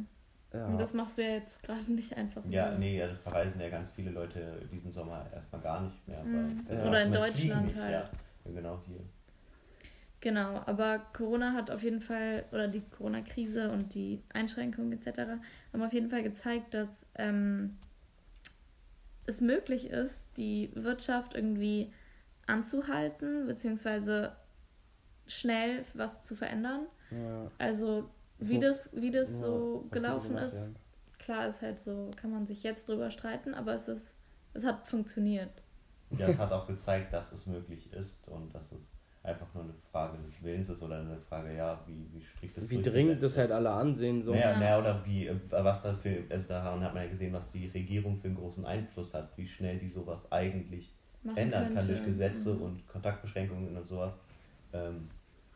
[0.54, 0.66] Ja.
[0.66, 2.78] Und das machst du ja jetzt gerade nicht einfach Ja, so.
[2.78, 6.22] nee, also verreisen ja ganz viele Leute diesen Sommer erstmal gar nicht mehr.
[6.22, 6.64] Mhm.
[6.68, 6.88] Weil, Ja.
[6.88, 7.92] Oder in Deutschland nicht, halt.
[7.92, 8.10] Ja.
[8.44, 9.00] ja, genau hier.
[10.20, 15.18] Genau, aber Corona hat auf jeden Fall, oder die Corona-Krise und die Einschränkungen etc.
[15.72, 17.76] haben auf jeden Fall gezeigt, dass ähm,
[19.26, 21.92] es möglich ist, die Wirtschaft irgendwie
[22.46, 24.32] anzuhalten, beziehungsweise
[25.26, 26.86] schnell was zu verändern.
[27.10, 27.50] ja.
[27.58, 28.08] Also
[28.48, 30.76] wie das, wie das so auf gelaufen gemacht ist, werden.
[31.18, 34.14] klar ist halt so, kann man sich jetzt drüber streiten, aber es ist,
[34.54, 35.50] es hat funktioniert.
[36.18, 38.78] Ja, es hat auch gezeigt, dass es möglich ist und dass es
[39.22, 42.68] einfach nur eine Frage des Willens ist oder eine Frage, ja, wie, wie strikt es
[42.68, 44.22] Wie dringend das halt alle ansehen.
[44.22, 44.32] So.
[44.32, 44.58] Naja, Ja.
[44.58, 47.68] naja, oder wie, äh, was da für, also daran hat man ja gesehen, was die
[47.68, 51.92] Regierung für einen großen Einfluss hat, wie schnell die sowas eigentlich Machen ändern kann könnte.
[51.94, 52.62] durch Gesetze Mhm.
[52.62, 54.12] und Kontaktbeschränkungen und sowas.
[54.74, 55.08] Ähm,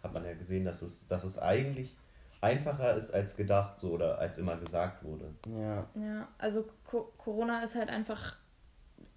[0.03, 1.95] hat man ja gesehen, dass es, dass es eigentlich
[2.41, 5.35] einfacher ist als gedacht so oder als immer gesagt wurde.
[5.47, 5.87] Ja.
[5.95, 8.37] Ja, also Co Corona ist halt einfach,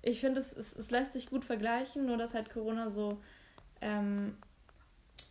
[0.02, 3.22] ich finde, es, es, es lässt sich gut vergleichen, nur dass halt Corona so
[3.82, 4.38] ähm,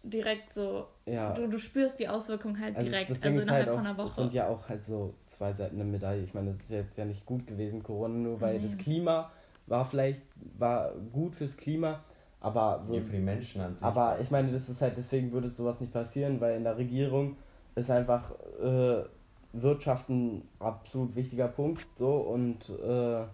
[0.03, 1.35] direkt so, Ja.
[1.35, 3.87] du, du spürst die Auswirkung halt Also direkt, das Ding also ist innerhalb halt von
[3.87, 4.23] auch, einer es Woche.
[4.23, 6.23] sind ja auch halt so zwei Seiten der Medaille.
[6.23, 8.65] Ich meine, das ist jetzt ja nicht gut gewesen, Corona, nur weil Nee.
[8.65, 9.31] das Klima
[9.67, 10.23] war vielleicht,
[10.59, 12.03] war gut fürs Klima,
[12.41, 13.85] aber so Nee, für die Menschen an sich.
[13.85, 17.37] Aber ich meine, das ist halt, deswegen würde sowas nicht passieren, weil in der Regierung
[17.75, 19.05] ist einfach äh,
[19.53, 23.25] Wirtschaft ein absolut wichtiger Punkt so und, äh,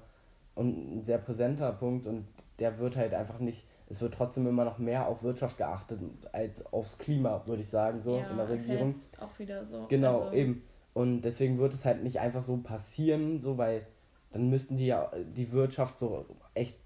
[0.55, 2.27] und ein sehr präsenter Punkt und
[2.59, 6.01] der wird halt einfach nicht, es wird trotzdem immer noch mehr auf Wirtschaft geachtet
[6.33, 8.89] als aufs Klima, würde ich sagen, so ja, in der ist Regierung.
[8.93, 9.87] jetzt auch wieder so.
[9.89, 10.63] Genau, also, eben.
[10.95, 13.87] Und deswegen wird es halt nicht einfach so passieren, so weil
[14.31, 16.79] dann müssten die ja die Wirtschaft so echt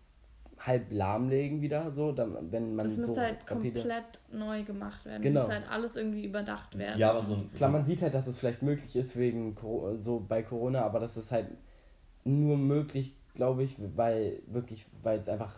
[0.61, 5.05] halb lahmlegen wieder, so, dann, wenn man Es so müsste halt rapide- komplett neu gemacht
[5.07, 5.23] werden.
[5.23, 5.41] Genau.
[5.43, 6.99] Es müsste halt alles irgendwie überdacht werden.
[6.99, 7.53] ja, aber so ein.
[7.55, 9.57] Klar, man sieht halt, dass es vielleicht möglich ist wegen
[9.99, 11.47] so bei Corona, aber das ist halt
[12.25, 15.55] nur möglich, glaube ich, weil wirklich, weil es einfach,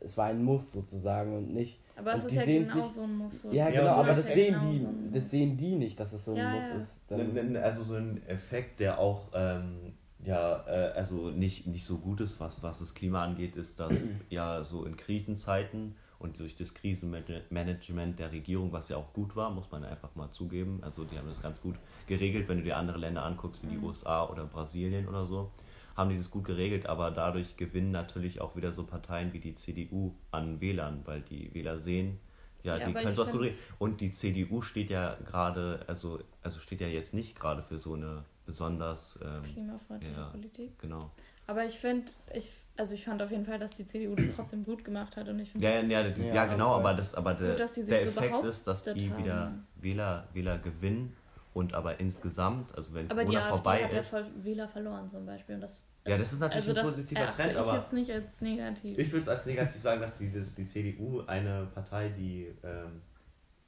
[0.00, 1.80] es war ein Muss sozusagen und nicht.
[1.96, 3.42] aber es ist die ja genau nicht- so ein Muss.
[3.42, 3.50] So.
[3.50, 6.12] Ja, Ja, genau, so aber das sehen Genau die, so das sehen die nicht, dass
[6.12, 6.76] es so ein Ja, Muss ja.
[6.76, 7.02] ist.
[7.08, 12.20] Dann, Also so ein Effekt, der auch ähm, ja, äh, also nicht, nicht so gut
[12.20, 13.92] ist, was, was das Klima angeht, ist, dass
[14.30, 19.50] ja so in Krisenzeiten und durch das Krisenmanagement der Regierung, was ja auch gut war,
[19.50, 21.76] muss man einfach mal zugeben, also die haben das ganz gut
[22.06, 25.50] geregelt, wenn du dir andere Länder anguckst, wie die USA oder Brasilien oder so,
[25.94, 29.54] haben die das gut geregelt, aber dadurch gewinnen natürlich auch wieder so Parteien wie die
[29.54, 32.18] CDU an Wählern, weil die Wähler sehen,
[32.62, 33.58] ja, Ja, die können sowas gut regeln.
[33.78, 37.94] Und die CDU steht ja gerade, also, also steht ja jetzt nicht gerade für so
[37.94, 40.28] eine besonders, ähm, Klimafreundliche Ja.
[40.28, 40.78] Politik.
[40.78, 41.10] genau.
[41.48, 44.64] Aber ich finde, ich, also ich fand auf jeden Fall, dass die CDU das trotzdem
[44.64, 47.14] gut gemacht hat und ich finde Ja, ja, ja, das, Ja, ja, genau, aber, das,
[47.14, 49.18] aber der, Gut, die der so Effekt ist, dass die haben.
[49.22, 51.14] wieder Wähler, Wähler gewinnen
[51.54, 54.68] und aber insgesamt, also wenn aber die Corona AfD vorbei hat ja ist, voll Wähler
[54.68, 55.54] verloren zum Beispiel.
[55.54, 58.40] Und das, Ja, das ist natürlich also ein positiver Trend, ich aber- jetzt nicht als
[58.40, 58.98] negativ.
[58.98, 63.02] ich würde es als negativ sagen, dass die, das, die CDU eine Partei, die ähm,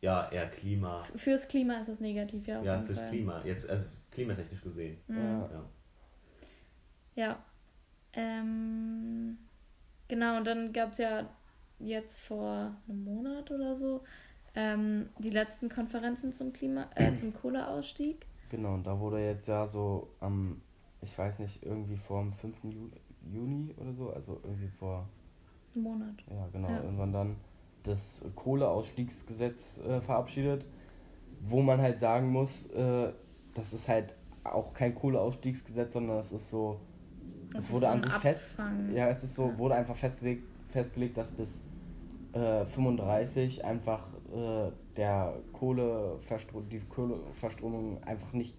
[0.01, 2.59] ja eher Klima, Fürs Klima ist das negativ, ja.
[2.59, 3.09] auf ja, jeden fürs Fall.
[3.11, 3.85] Klima, jetzt also
[4.19, 4.99] klimatechnisch gesehen.
[5.09, 5.17] Mhm.
[5.19, 5.51] ja.
[5.53, 5.65] Ja.
[7.15, 7.39] Ja.
[8.13, 9.39] Ähm,
[10.09, 11.29] genau, und dann gab es ja
[11.79, 14.03] jetzt vor einem Monat oder so
[14.55, 18.27] ähm, die letzten Konferenzen zum Klima, äh, zum Kohleausstieg.
[18.51, 20.61] Genau, und da wurde jetzt ja so am,
[21.03, 22.65] ich weiß nicht, irgendwie vor dem 5.
[22.65, 22.91] Ju
[23.31, 25.07] Juni oder so, also irgendwie vor,
[25.75, 26.15] Einen Monat.
[26.31, 26.83] ja genau, Ja.
[26.83, 27.37] irgendwann dann
[27.83, 30.65] das Kohleausstiegsgesetz äh, verabschiedet,
[31.41, 33.13] wo man halt sagen muss, äh,
[33.59, 36.81] das ist halt auch kein Kohleausstiegsgesetz, sondern es ist so,
[37.53, 38.95] Das es wurde an sich fest, Abfang.
[38.95, 39.59] ja, es ist so, Ja.
[39.59, 41.61] wurde einfach festgelegt, festgelegt dass bis
[42.33, 48.55] äh, 35 einfach äh, der Kohleverstro die Kohleverstromung einfach nicht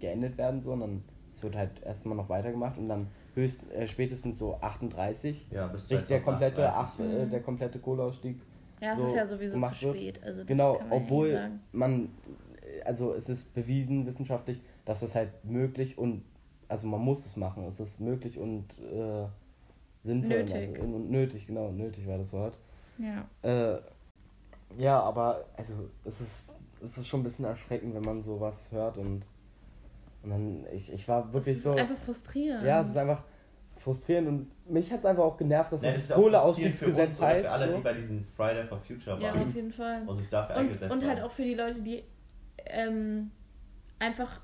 [0.00, 4.56] geendet werden, sondern es wird halt erstmal noch weitergemacht und dann höchst, äh, spätestens so
[4.60, 6.74] 38 Ja, bis der komplette, 2038.
[6.74, 8.36] ach, äh, der komplette Kohleausstieg
[8.80, 10.22] Ja, es so ist ja sowieso zu spät.
[10.24, 11.60] Also das Genau, kann man ja obwohl sagen.
[11.72, 12.08] man,
[12.86, 16.22] also es ist bewiesen wissenschaftlich, dass es halt möglich und,
[16.68, 19.26] also man muss es machen, es ist möglich und äh,
[20.02, 20.54] sinnvoll Nötig.
[20.54, 22.58] Also, und nötig, genau, nötig war das Wort.
[22.98, 23.26] Ja.
[23.42, 23.80] Äh,
[24.78, 25.72] ja, aber also
[26.04, 26.44] es ist,
[26.84, 29.24] es ist schon ein bisschen erschreckend, wenn man sowas hört und,
[30.22, 32.64] und dann, ich, ich war Das wirklich ist so, einfach frustrierend.
[32.64, 33.24] ja, es ist einfach
[33.78, 37.20] frustrierend und mich hat es einfach auch genervt, dass Ja, das ist ja uns Kohleausstiegsgesetz
[37.20, 37.46] heißt.
[37.46, 37.80] Für alle, die So.
[37.80, 40.02] bei diesem Friday for Future ja, waren auf jeden Fall.
[40.06, 41.26] und sich dafür Und, eingesetzt und halt haben.
[41.26, 42.04] auch für die Leute, die
[42.66, 43.30] ähm,
[43.98, 44.40] einfach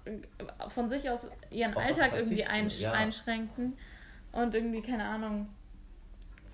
[0.69, 2.93] von sich aus ihren Auf Alltag irgendwie einsch ja.
[2.93, 3.77] einschränken
[4.33, 5.49] und irgendwie, keine Ahnung,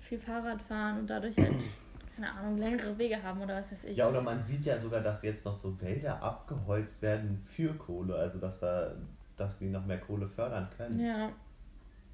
[0.01, 1.53] viel Fahrrad fahren und dadurch halt,
[2.15, 3.97] keine Ahnung, längere Wege haben oder was weiß ich.
[3.97, 8.15] Ja, oder man sieht ja sogar, dass jetzt noch so Wälder abgeholzt werden für Kohle,
[8.15, 8.91] also dass da,
[9.35, 10.99] dass die noch mehr Kohle fördern können.
[10.99, 11.29] Ja.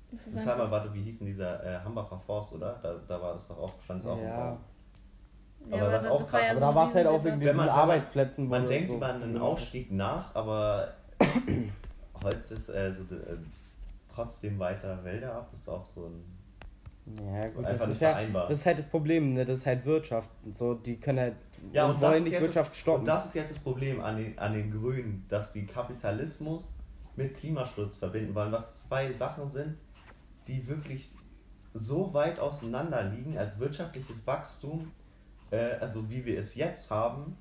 [0.10, 2.80] Das ist Das war mal, einfach, warte, wie hieß denn dieser äh, Hambacher Forst, oder?
[2.82, 4.50] Da, da war das doch auch, stand es auch im Ja.
[4.50, 4.60] Raum.
[5.70, 7.08] Ja, aber was das auch war krass ja ist, Aber so da war es halt
[7.08, 8.48] auch wegen man- man- Arbeitsplätzen.
[8.48, 10.94] Man wo denkt so, über einen Ausstieg nach, aber
[12.24, 13.38] Holz ist äh, so, äh,
[14.14, 16.24] trotzdem weiter Wälder ab, ist auch so ein.
[17.26, 18.48] Ja, gut, Einfach das nicht ist ja, vereinbar.
[18.48, 19.44] das ist halt das Problem, ne?
[19.46, 20.30] das ist halt Wirtschaft.
[20.46, 21.36] Und so, die können halt
[21.72, 23.00] Ja, und wollen ist nicht jetzt Wirtschaft das, stoppen.
[23.00, 26.68] Und das ist jetzt das Problem an den, an den Grünen, dass sie Kapitalismus
[27.16, 29.76] mit Klimaschutz verbinden wollen, was zwei Sachen sind,
[30.48, 31.10] die wirklich
[31.74, 33.38] so weit auseinander liegen.
[33.38, 34.92] als wirtschaftliches Wachstum,
[35.52, 37.36] äh, also wie wir es jetzt haben,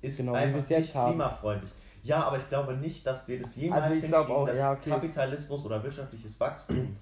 [0.00, 1.10] ist Genau, einfach nicht haben.
[1.12, 1.72] klimafreundlich.
[2.02, 4.72] Ja, aber ich glaube nicht, dass wir das jemals Also ich hinkriegen, auch, dass ja,
[4.72, 4.90] okay.
[4.90, 6.96] Kapitalismus oder wirtschaftliches Wachstum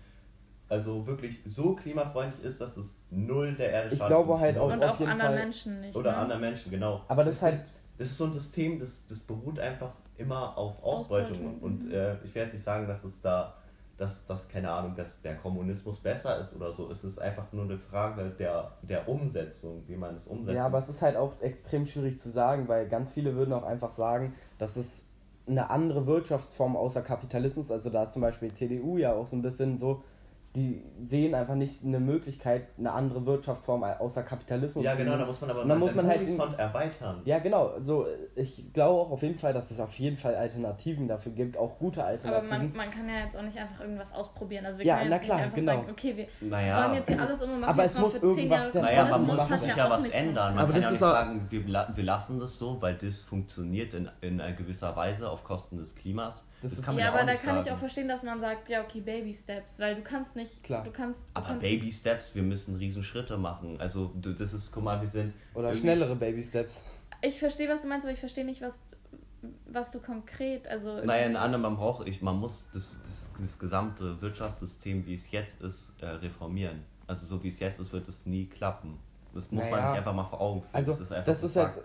[0.69, 4.17] also wirklich so klimafreundlich ist, dass es null der Erde Ich schadet.
[4.17, 5.95] glaube halt auch- Und auf auch jeden anderen Fall- Menschen nicht.
[5.97, 6.17] Oder ne?
[6.17, 7.03] anderen Menschen, genau.
[7.09, 7.61] Aber das ist halt,
[7.99, 11.59] Das ist so ein System, das, das beruht einfach immer auf Ausbeutung.
[11.61, 13.55] Und äh, ich werde jetzt nicht sagen, dass es da,
[13.97, 16.91] dass, dass, keine Ahnung, dass der Kommunismus besser ist oder so.
[16.91, 20.57] Es ist einfach nur eine Frage der, der Umsetzung, wie man es umsetzt.
[20.57, 23.65] Ja, aber es ist halt auch extrem schwierig zu sagen, weil ganz viele würden auch
[23.65, 25.05] einfach sagen, dass es
[25.47, 29.43] eine andere Wirtschaftsform außer Kapitalismus, also da ist zum Beispiel CDU ja auch so ein
[29.43, 30.03] bisschen so,
[30.55, 35.41] die sehen einfach nicht eine Möglichkeit, eine andere Wirtschaftsform außer Kapitalismus Ja, genau, da muss
[35.41, 37.23] man aber dann muss man halt Horizont erweitern.
[37.25, 37.73] Ja, genau.
[37.83, 41.57] So, ich glaube auch auf jeden Fall, dass es auf jeden Fall Alternativen dafür gibt,
[41.57, 42.53] auch gute Alternativen.
[42.53, 44.67] Aber man, man kann ja jetzt auch nicht einfach irgendwas ausprobieren.
[44.67, 45.73] Also wir ja, können na jetzt klar, nicht einfach genau.
[45.73, 46.85] sagen, okay, wir naja.
[46.85, 48.75] wollen jetzt hier alles um und machen Aber jetzt es mal muss für zehn irgendwas
[48.75, 50.55] Jahre Naja, man muss sich ja was ändern.
[50.55, 52.95] Man Aber kann das ja ist nicht auch- sagen, wir, wir lassen das so, weil
[52.97, 56.45] das funktioniert in, in einer gewisser Weise auf Kosten des Klimas.
[56.61, 58.69] Das Das, kann man Ja, ja, aber da kann ich auch verstehen, dass man sagt,
[58.69, 60.85] ja, okay, Baby Steps, weil du kannst nicht, Klar.
[60.85, 63.77] du kannst, du Aber kannst Baby Steps, wir müssen riesen Schritte machen.
[63.81, 66.83] Also du- das ist, guck mal, wir sind Oder schnellere Baby-Steps.
[67.23, 68.79] Ich verstehe, was du meinst, aber ich verstehe nicht, was,
[69.71, 71.03] was du konkret, also...
[71.05, 75.31] Naja, in anderen, man braucht, ich, man muss das, das, das gesamte Wirtschaftssystem, wie es
[75.31, 76.83] jetzt ist, äh, reformieren.
[77.07, 78.99] Also so wie es jetzt ist, wird es nie klappen.
[79.35, 79.89] Das muss man Naja.
[79.89, 80.75] sich einfach mal vor Augen führen.
[80.75, 81.81] Also, das ist einfach das ist jetzt, äh,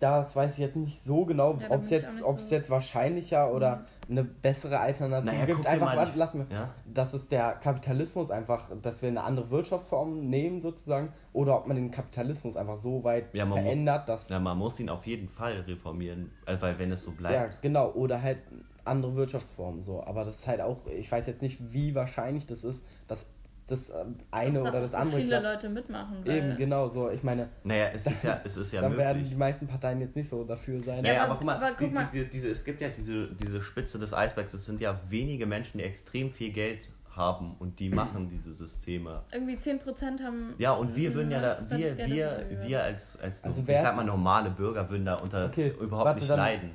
[0.00, 2.48] das weiß ich jetzt nicht so genau, Ja, ob es jetzt, auch nicht ob es
[2.48, 5.66] so- jetzt wahrscheinlicher oder eine bessere Alternative Naja, gibt.
[5.66, 6.46] Einfach, mal lass mir.
[6.50, 6.70] Ja?
[6.84, 11.76] dass es der Kapitalismus einfach, dass wir eine andere Wirtschaftsform nehmen sozusagen, oder ob man
[11.76, 15.60] den Kapitalismus einfach so weit Ja, verändert, dass ja, man muss ihn auf jeden Fall
[15.66, 17.62] reformieren, äh, weil wenn es so ja bleibt.
[17.62, 18.38] genau oder halt
[18.84, 20.02] andere Wirtschaftsformen so.
[20.02, 23.26] Aber das ist halt auch, ich weiß jetzt nicht, wie wahrscheinlich das ist, dass
[23.70, 25.44] das ähm, eine dass da oder das so andere viele klappt.
[25.44, 26.36] Leute mitmachen, weil...
[26.36, 27.10] Eben genau so.
[27.10, 29.30] Ich meine, Naja, es ist ja, es ist ja dann werden möglich.
[29.32, 31.02] die meisten Parteien jetzt nicht so dafür sein.
[31.02, 32.08] Naja, Ja, aber, aber- guck mal, aber guck die, mal.
[32.12, 35.78] Diese, diese, es gibt ja diese, diese Spitze des Eisbergs, es sind ja wenige Menschen,
[35.78, 39.22] die extrem viel Geld haben und die machen diese Systeme.
[39.32, 40.54] Irgendwie 10% haben...
[40.58, 43.96] Ja, und wir würden ja da, 90% wir, wir, wir als, als Also ich sag
[43.96, 46.70] mal, normale Bürger würden da unter Okay, überhaupt warte, nicht dann- leiden.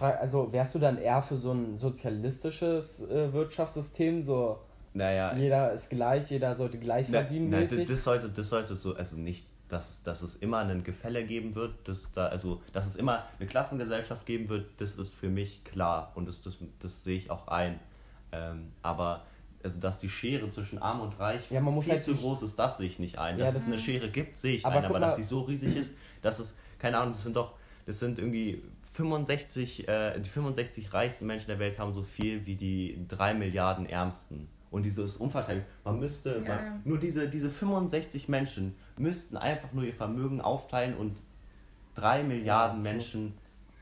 [0.00, 4.58] Also wärst du dann eher für so ein sozialistisches äh, Wirtschaftssystem, so
[4.98, 8.94] Naja, jeder ist gleich, jeder sollte gleich na, verdienen na, das sollte, das sollte so,
[8.96, 12.96] also nicht, dass, dass es immer ein Gefälle geben wird, dass da, also dass es
[12.96, 17.16] immer eine Klassengesellschaft geben wird, das ist für mich klar und das, das, das sehe
[17.16, 17.78] ich auch ein.
[18.32, 19.24] Ähm, aber
[19.62, 22.78] also dass die Schere zwischen Arm und Reich Ja, viel halt zu groß ist, das
[22.78, 23.38] sehe ich nicht ein.
[23.38, 25.42] Ja, Dass das- es eine Schere gibt, sehe ich Aber ein, aber dass sie so
[25.42, 27.54] riesig ist, dass es, keine Ahnung, das sind doch,
[27.86, 32.56] das sind irgendwie 65, äh, die 65 reichsten Menschen der Welt haben so viel wie
[32.56, 34.48] die 3 Milliarden ärmsten.
[34.70, 39.84] Und dieses Umverteilung, man müsste, Ja, man, nur diese, diese 65 Menschen müssten einfach nur
[39.84, 41.22] ihr Vermögen aufteilen und
[41.94, 43.34] 3 Milliarden Ja, Menschen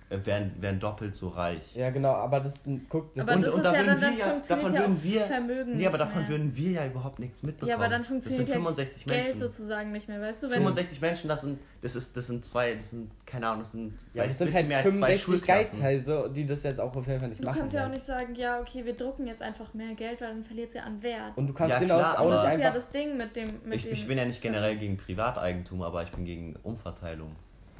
[0.08, 1.74] wären, wären doppelt so reich.
[1.74, 2.54] Ja, genau, aber das,
[2.88, 4.80] guck, das Aber und das und da ja würden dann- wir ja, funktioniert davon ja
[4.80, 6.28] würden auch wir, Vermögen nee, aber davon mehr.
[6.28, 7.68] würden wir ja überhaupt nichts mitbekommen.
[7.70, 9.40] Ja, aber dann das sind funktioniert 65 ja Geld Menschen.
[9.40, 10.46] sozusagen nicht mehr, weißt du?
[10.50, 13.72] Wenn 65 Menschen, das sind, das ist, das sind zwei, das sind, keine Ahnung, das
[13.72, 15.80] sind ja, vielleicht das sind halt mehr als zwei 65 Schulklassen.
[15.80, 18.06] Geizhälse, die das jetzt auch auf jeden Fall nicht Du machen kannst ja auch nicht
[18.06, 21.02] sagen, ja, okay, wir drucken jetzt einfach mehr Geld, weil dann verliert es ja an
[21.02, 21.36] Wert.
[21.36, 22.74] Und du kannst Ja, den klar, auch nicht das ist ja einfach...
[22.74, 23.48] das Ding mit dem.
[23.64, 27.34] Mit Ich, dem ich bin ja nicht generell gegen Privateigentum, aber ich bin gegen Umverteilung.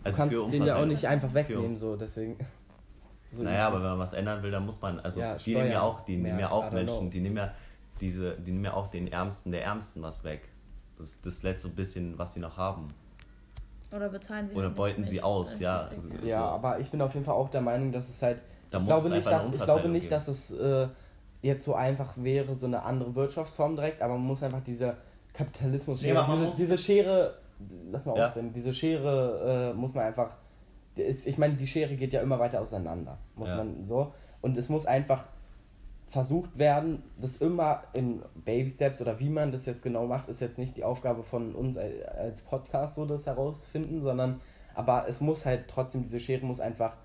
[0.07, 2.37] Also du kannst für den ja auch nicht einfach wegnehmen, so, deswegen...
[3.33, 5.66] So Naja, aber wenn man was ändern will, dann muss man, also Ja, die nehmen
[5.66, 7.11] ja Steuern auch, die nehmen ja auch Menschen, know.
[7.11, 7.53] die nehmen ja
[8.01, 10.49] diese, die nehmen ja auch den Ärmsten der Ärmsten was weg.
[10.97, 12.88] Das ist das letzte bisschen, was sie noch haben.
[13.95, 15.83] Oder bezahlen sie Oder beuten sie aus, ja.
[15.88, 16.25] ist richtig.
[16.31, 16.45] Ja, so.
[16.45, 18.42] aber ich bin auf jeden Fall auch der Meinung, dass es halt.
[18.71, 20.11] Da ich, glaube es nicht, dass, ich glaube nicht, geben.
[20.14, 20.88] dass es äh,
[21.42, 24.97] jetzt so einfach wäre, so eine andere Wirtschaftsform direkt, aber man muss einfach diese
[25.35, 27.35] Kapitalismus-Schere, Nee, diese, muss- diese Schere,
[27.90, 28.27] lass mal Ja.
[28.29, 30.37] ausreden, diese Schere äh, muss man einfach.
[30.97, 33.57] Ist, ich meine, die Schere geht ja immer weiter auseinander, muss Ja.
[33.57, 34.12] man so.
[34.40, 35.27] Und es muss einfach
[36.09, 40.40] versucht werden, das immer in Baby Steps oder wie man das jetzt genau macht, ist
[40.40, 44.40] jetzt nicht die Aufgabe von uns al- als Podcast so das herausfinden, sondern
[44.75, 46.97] aber es muss halt trotzdem, diese Schere muss einfach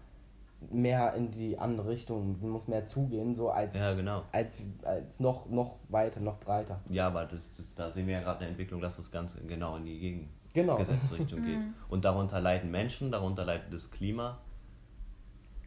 [0.70, 4.24] mehr in die andere Richtung, muss mehr zugehen, so als, Ja, genau.
[4.32, 6.80] als, als noch, noch weiter, noch breiter.
[6.90, 9.78] Ja, aber das, das, da sehen wir ja gerade eine Entwicklung, dass das Ganze genau
[9.78, 10.76] in die Genau.
[10.78, 11.60] gegengesetzte Richtung geht.
[11.90, 14.38] Und darunter leiden Menschen, darunter leidet das Klima.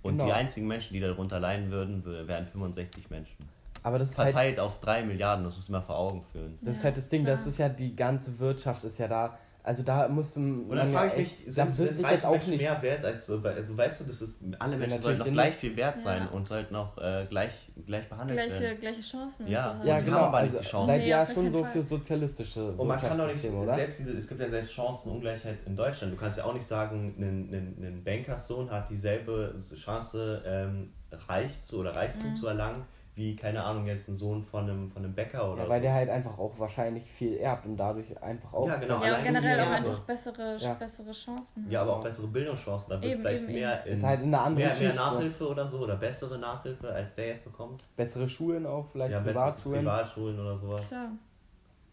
[0.03, 0.27] Und Genau.
[0.27, 3.49] die einzigen Menschen, die darunter leiden würden, wär- wären 65 Menschen.
[3.83, 6.59] Aber das ist halt, Verteilt auf 3 Milliarden, das muss man vor Augen führen.
[6.63, 7.49] das ist Ja, halt das Ding, das klar.
[7.51, 9.39] ist ja die ganze Wirtschaft ist ja da.
[9.67, 10.41] Also da musst du.
[10.41, 12.61] Und dann ja frage ich mich, sind, sind ich reiche jetzt auch Menschen nicht.
[12.61, 15.75] mehr wert als so, also weißt du, das ist, alle Menschen sollten noch gleich viel
[15.75, 16.29] wert sein Ja.
[16.29, 18.81] und sollten auch äh, gleich, gleich behandelt Gleiche, werden.
[18.81, 19.47] gleiche Chancen.
[19.49, 19.71] Ja.
[19.71, 20.03] und so Ja, halt.
[20.03, 20.19] die genau.
[20.19, 20.87] haben aber nicht Also die Chance.
[20.93, 21.73] seid Nee, ihr ja schon so Fall.
[21.73, 23.75] für sozialistische Und man kann doch nicht, oder?
[23.75, 26.13] selbst diese, es gibt ja selbst Chancenungleichheit in Deutschland.
[26.13, 30.93] Du kannst ja auch nicht sagen, ein, ein, ein Bankerssohn hat dieselbe Chance, ähm,
[31.27, 32.37] reich zu oder Reichtum Mhm.
[32.37, 32.85] zu erlangen,
[33.17, 35.83] wie, keine Ahnung, jetzt ein Sohn von einem, von einem Bäcker oder Ja, weil so.
[35.85, 38.67] der halt einfach auch wahrscheinlich viel erbt und dadurch einfach auch.
[38.67, 39.05] Ja, genau.
[39.05, 40.75] Ja, und generell auch einfach bessere, Ja.
[40.75, 41.71] bessere Chancen.
[41.71, 42.91] Ja, aber auch bessere Bildungschancen.
[42.91, 44.95] Da wird Eben, vielleicht eben, mehr in, Ist halt in anderen mehr, mehr.
[44.95, 47.85] Nachhilfe oder so oder bessere Nachhilfe, als der jetzt bekommt.
[47.97, 49.81] Bessere Schulen auch, vielleicht ja, Privatschulen.
[49.85, 51.11] Privatschulen oder sowas, Klar.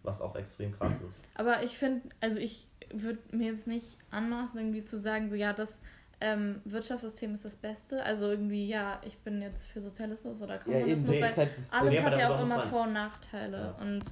[0.02, 1.20] was auch extrem krass ist.
[1.36, 5.54] Aber ich finde, also ich würde mir jetzt nicht anmaßen, irgendwie zu sagen, so ja,
[5.54, 5.80] das
[6.22, 8.04] ähm, Wirtschaftssystem ist das Beste.
[8.04, 11.10] Also irgendwie, ja, ich bin jetzt für Sozialismus oder Ja, eben, Kommunismus.
[11.22, 13.58] weil ist halt alles hat ja auch immer man- Vor- und Nachteile.
[13.78, 13.84] Ja.
[13.84, 14.04] Und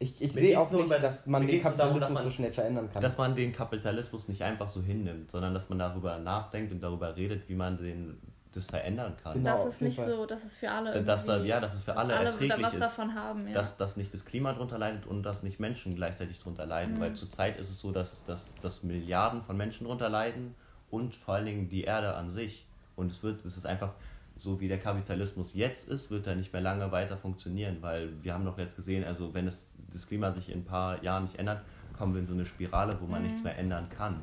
[0.00, 2.30] Ich, ich sehe auch nur nicht, dass das- man den darum, Kapitalismus dass man- so
[2.30, 3.02] schnell verändern kann.
[3.02, 7.16] Dass man den Kapitalismus nicht einfach so hinnimmt, sondern dass man darüber nachdenkt und darüber
[7.16, 8.16] redet, wie man den,
[8.52, 9.34] das verändern kann.
[9.34, 10.08] Genau, das ist nicht Fall.
[10.08, 12.62] so, dass es für alle Dass- dass da- ja, dass es für dass alle erträglich
[12.66, 12.80] was ist.
[12.82, 13.54] davon haben, ja.
[13.54, 16.94] dass, dass nicht das Klima drunter leidet und dass nicht Menschen gleichzeitig drunter leiden.
[16.96, 17.00] Mhm.
[17.00, 20.54] Weil zurzeit ist es so, dass, dass, dass Milliarden von Menschen drunter leiden
[20.90, 22.66] und vor allen Dingen die Erde an sich.
[22.96, 23.92] Und es wird, es ist einfach
[24.36, 28.34] so, wie der Kapitalismus jetzt ist, wird er nicht mehr lange weiter funktionieren, weil wir
[28.34, 31.36] haben doch jetzt gesehen, also wenn es, das Klima sich in ein paar Jahren nicht
[31.38, 31.62] ändert,
[31.96, 33.26] kommen wir in so eine Spirale, wo man Mhm.
[33.26, 34.20] nichts mehr ändern kann.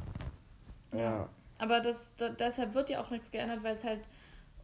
[0.93, 1.28] ja.
[1.58, 4.01] Aber das, da, deshalb wird ja auch nichts geändert, weil es halt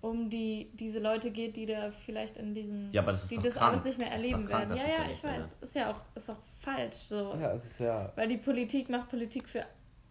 [0.02, 3.38] um die diese Leute geht, die da vielleicht in diesen Ja, aber das ist die
[3.38, 3.72] das krank.
[3.74, 4.76] alles nicht mehr erleben krank, werden.
[4.78, 5.36] Ja, ja, ich weiß.
[5.36, 5.52] ändert.
[5.62, 7.34] Ist ja auch ist auch falsch so.
[7.40, 9.64] ja, es ist ja, Weil die Politik macht Politik für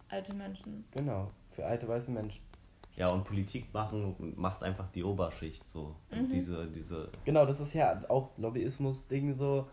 [0.09, 0.83] alte Menschen.
[0.91, 1.29] genau,
[1.61, 2.41] für alte weiße Menschen.
[2.97, 5.95] Ja, und Politik machen macht einfach die Oberschicht so.
[6.11, 6.27] Mhm.
[6.29, 9.65] diese, diese Genau, das ist ja auch Lobbyismus-Ding so,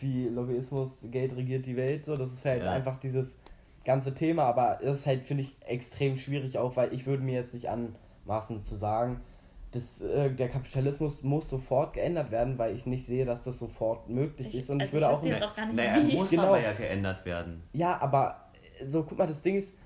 [0.00, 2.72] wie Lobbyismus, Geld regiert die Welt, so, das ist halt Ja.
[2.72, 3.36] einfach dieses
[3.84, 7.34] ganze Thema, aber das ist halt, finde ich, extrem schwierig auch, weil ich würde mir
[7.34, 9.20] jetzt nicht anmaßen zu sagen,
[9.72, 14.08] dass, äh, der Kapitalismus muss sofort geändert werden, weil ich nicht sehe, dass das sofort
[14.08, 16.16] möglich Ich- ist und ich also würde ich auch jetzt auch gar nicht, naja, wie.
[16.16, 16.44] muss Genau.
[16.44, 17.62] aber ja geändert werden.
[17.74, 18.46] Ja, aber
[18.80, 19.76] äh, so, guck mal, das Ding ist,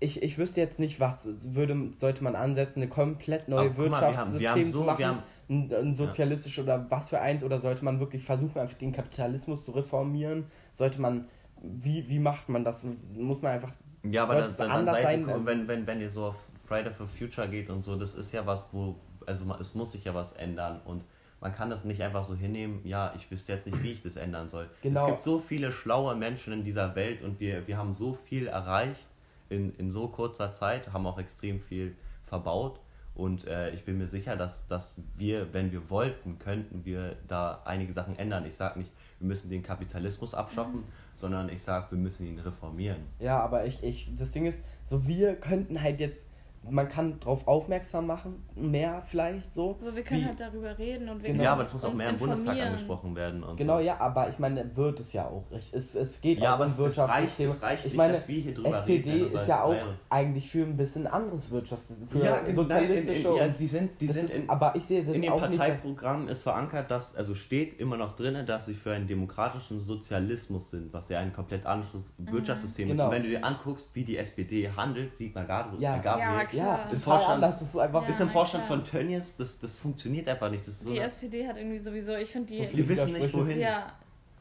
[0.00, 3.84] ich, ich wüsste jetzt nicht, was würde, sollte man ansetzen, eine komplett neue Aber wir
[3.84, 7.42] haben- Wirtschaftssystem wir haben so- zu machen, haben- ein, ein sozialistisch oder was für eins,
[7.42, 10.44] oder sollte man wirklich versuchen, einfach den Kapitalismus zu reformieren?
[10.74, 11.26] Sollte man,
[11.62, 12.84] wie, wie macht man das?
[13.14, 13.72] Muss man einfach,
[14.04, 15.22] Ja, aber dann, dann, anders sein?
[15.26, 18.14] ihr, Also- wenn, wenn, wenn ihr so auf Friday for Future geht und so, das
[18.14, 21.04] ist ja was, wo, also es muss sich ja was ändern und
[21.40, 24.16] man kann das nicht einfach so hinnehmen, ja, ich wüsste jetzt nicht, wie ich das
[24.16, 24.68] ändern soll.
[24.82, 25.04] Genau.
[25.06, 28.48] Es gibt so viele schlaue Menschen in dieser Welt und wir, wir haben so viel
[28.48, 29.08] erreicht
[29.48, 32.80] in, in so kurzer Zeit, haben auch extrem viel verbaut
[33.18, 37.62] und äh, ich bin mir sicher, dass, dass wir, wenn wir wollten, könnten wir da
[37.64, 38.46] einige Sachen ändern.
[38.46, 40.84] Ich sage nicht, wir müssen den Kapitalismus abschaffen,
[41.16, 43.00] sondern ich sage, wir müssen ihn reformieren.
[43.18, 46.28] ja, aber ich, ich, das Ding ist, so wir könnten halt jetzt,
[46.70, 49.78] man kann darauf aufmerksam machen, mehr vielleicht so.
[49.82, 51.32] So, wir können wie, halt darüber reden und wir Genau.
[51.32, 53.42] können Ja, aber das muss auch mehr im Bundestag angesprochen werden.
[53.42, 53.84] Und Genau, so.
[53.84, 55.50] ja, aber ich meine, wird es ja auch.
[55.50, 55.72] recht.
[55.72, 58.12] Es, es geht Ja, auch aber um es, es reicht, es reicht ich nicht, meine,
[58.14, 59.28] dass wir hier drüber SPD reden.
[59.38, 59.74] ist ja auch
[60.10, 62.08] eigentlich für ein bisschen anderes Wirtschaftssystem.
[62.08, 64.74] Für ja, in, nein, in, sozialistische in, ja, die sind, die sind ist, in, aber
[64.76, 65.44] ich sehe das in dem auch nicht.
[65.46, 69.80] als- Parteiprogramm ist verankert, dass, also steht immer noch drin, dass sie für einen demokratischen
[69.80, 73.04] Sozialismus sind, was ja ein komplett anderes Wirtschaftssystem Genau.
[73.04, 73.06] ist.
[73.08, 75.96] Und wenn du dir anguckst, wie die SPD handelt, sieht man gerade, Ja.
[75.98, 76.86] Gabriel, Ja, Ja, klar.
[76.86, 77.58] ist Ist anders.
[77.60, 78.02] Das ist einfach.
[78.02, 78.08] Ja.
[78.08, 78.78] ist im Vorstand klar.
[78.78, 80.62] von Tönnies, das, das funktioniert einfach nicht.
[80.62, 83.12] Das ist so Die eine, SPD hat irgendwie sowieso, ich finde die, So die wissen
[83.12, 83.60] nicht, wohin.
[83.60, 83.92] ja,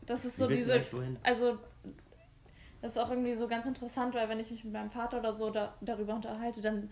[0.05, 1.17] das ist Die so wissen diese, nicht, wohin.
[1.23, 1.57] also
[2.81, 5.33] das ist auch irgendwie so ganz interessant, weil wenn ich mich mit meinem Vater oder
[5.33, 6.89] so da, darüber unterhalte, dann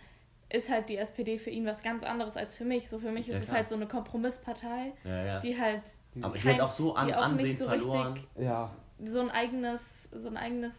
[0.49, 2.89] ist halt die SPD für ihn was ganz anderes als für mich.
[2.89, 3.57] So für mich Ja, ist es klar.
[3.59, 5.39] halt so eine Kompromisspartei, Ja, ja.
[5.39, 5.81] die halt
[6.21, 8.13] Aber die kein- hat auch so an die auch nicht Ansehen so verloren.
[8.13, 8.71] richtig Ja,
[9.03, 10.73] so ein eigenes, so ein eigenes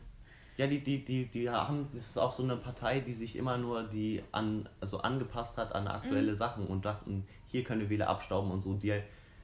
[0.57, 3.59] Ja, die, die, die, die haben, das ist auch so eine Partei, die sich immer
[3.59, 6.37] nur die an, also angepasst hat an aktuelle Mhm.
[6.37, 8.73] Sachen und dachten, hier können wir Wähler abstauben und so.
[8.75, 8.95] Die,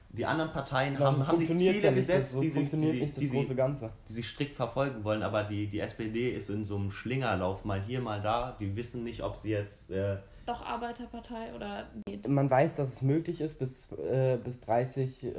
[0.09, 2.59] die anderen Parteien genau, haben, so haben sich Ziele ja gesetzt, so die, sie, die,
[2.59, 3.91] funktioniert sie, nicht das die, große sie, Ganze.
[4.07, 7.81] die sie strikt verfolgen wollen, aber die, die SPD ist in so einem Schlingerlauf, mal
[7.81, 8.55] hier, mal da.
[8.59, 9.91] Die wissen nicht, ob sie jetzt.
[9.91, 15.23] Äh, doch Arbeiterpartei oder nee, Man weiß, dass es möglich ist, bis, äh, bis 30
[15.23, 15.31] äh,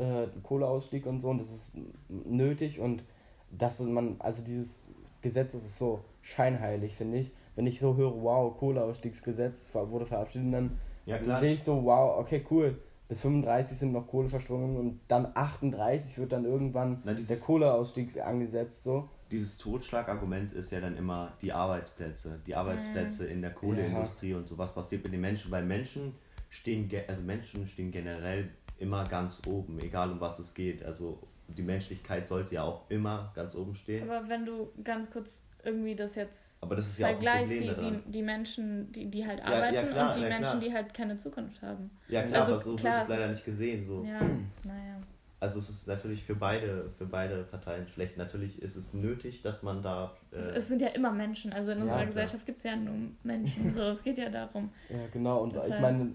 [0.42, 1.72] Kohleausstieg und so, und das ist
[2.08, 3.04] nötig und
[3.50, 4.83] dass man, also dieses
[5.24, 7.32] Gesetz das ist so scheinheilig, finde ich.
[7.56, 12.18] Wenn ich so höre, wow, Kohleausstiegsgesetz wurde verabschiedet, dann, ja, dann sehe ich so, wow,
[12.18, 12.78] okay, cool.
[13.08, 18.18] Bis 35 sind noch Kohleverstromungen und dann 38 wird dann irgendwann Na, der dieses- Kohleausstieg
[18.20, 19.08] angesetzt, so.
[19.30, 22.40] dieses Totschlagargument ist ja dann immer die Arbeitsplätze.
[22.46, 26.14] Die Arbeitsplätze in der Kohleindustrie und so, was passiert mit den Menschen, weil Menschen
[26.50, 30.84] stehen, ge- also Menschen stehen generell immer ganz oben, egal um was es geht.
[30.84, 34.08] Also die Menschlichkeit sollte ja auch immer ganz oben stehen.
[34.08, 37.52] Aber wenn du ganz kurz irgendwie das jetzt Aber das ist ja auch ein vergleichst,
[37.56, 40.60] Problem die, die, die Menschen, die, die halt ja, arbeiten klar, und die ja, Menschen,
[40.60, 41.90] die halt keine Zukunft haben.
[42.08, 43.82] Ja klar, also aber so klar, wird es es leider ist- nicht gesehen.
[43.82, 44.04] So.
[44.04, 44.18] Ja,
[44.64, 44.96] naja.
[45.40, 48.16] Also es ist natürlich für beide, für beide Parteien schlecht.
[48.16, 50.14] Natürlich ist es nötig, dass man da.
[50.30, 52.06] Es, Äh, es sind ja immer Menschen, also in Ja, unserer.
[52.06, 53.72] Gesellschaft gibt es ja nur Menschen.
[53.74, 54.70] So, es geht ja darum.
[54.88, 55.42] Ja, genau.
[55.42, 56.14] Und Deshalb- ich meine,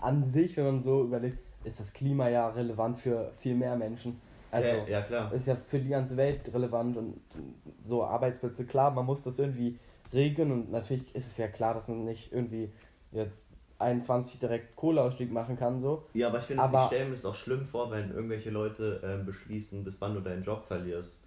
[0.00, 4.20] an sich, wenn man so überlegt, ist das Klima ja relevant für viel mehr Menschen.
[4.50, 5.32] Also Ja, ja, klar.
[5.32, 7.20] ist ja für die ganze Welt relevant und
[7.84, 9.78] so Arbeitsplätze, klar, man muss das irgendwie
[10.12, 12.72] regeln und natürlich ist es ja klar, dass man nicht irgendwie
[13.12, 13.44] jetzt
[13.78, 16.04] 21 direkt Kohleausstieg machen kann, so.
[16.14, 19.00] Ja, aber ich finde, es- ich stelle mir das auch schlimm vor, wenn irgendwelche Leute
[19.04, 21.20] ähm, beschließen, bis wann du deinen Job verlierst.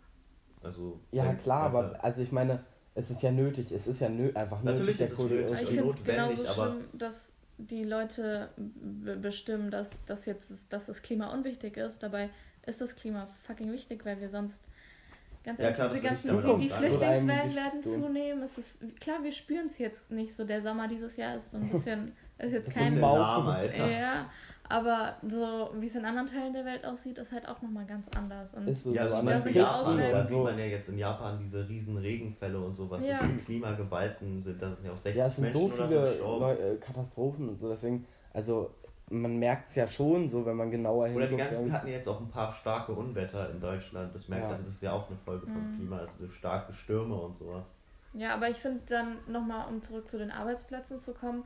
[0.63, 0.99] Also.
[1.11, 2.63] Ja, klar, aber also ich meine,
[2.93, 5.45] es ist ja nötig, es ist ja nö einfach Natürlich nötig, ist es nötig.
[5.45, 10.25] Ich ist finde es notwendig, genauso aber- schlimm, dass die Leute be- bestimmen, dass, dass
[10.25, 12.01] jetzt dass das Klima unwichtig ist.
[12.03, 12.29] Dabei
[12.65, 14.59] ist das Klima fucking wichtig, weil wir sonst
[15.43, 16.69] ganz Ja, ehrlich, klar, diese ganzen, die, die.
[16.69, 18.43] Flüchtlingswellen werden zunehmen.
[18.43, 20.43] Es ist klar, wir spüren es jetzt nicht so.
[20.45, 23.47] Der Sommer dieses Jahr ist so ein bisschen, ist jetzt Das ist kein Mau- lahm,
[23.47, 23.89] Alter.
[23.91, 24.29] ja,
[24.69, 28.05] aber so wie es in anderen Teilen der Welt aussieht, ist halt auch nochmal ganz
[28.15, 28.53] anders.
[28.53, 30.43] Und Ist so, Ja, so zum Beispiel sind die Küsten Japan, da sieht so.
[30.43, 33.17] man ja jetzt in Japan diese riesen Regenfälle und so, was Ja.
[33.17, 34.61] das für Klimagewalten sind.
[34.61, 37.69] Da sind ja auch 60 Ja, es sind Menschen so viele äh, Katastrophen und so,
[37.69, 38.73] deswegen, also
[39.11, 41.39] man merkt es ja schon so, wenn man genauer Oder die hinguckt.
[41.51, 44.13] ganzen, wir hatten jetzt auch ein paar starke Unwetter in Deutschland.
[44.15, 44.49] Das merkt, Ja.
[44.51, 45.75] also das ist ja auch eine Folge vom Mhm.
[45.75, 47.71] Klima, also so starke Stürme und sowas.
[48.13, 51.43] ja, aber ich finde dann nochmal, um zurück zu den Arbeitsplätzen zu kommen.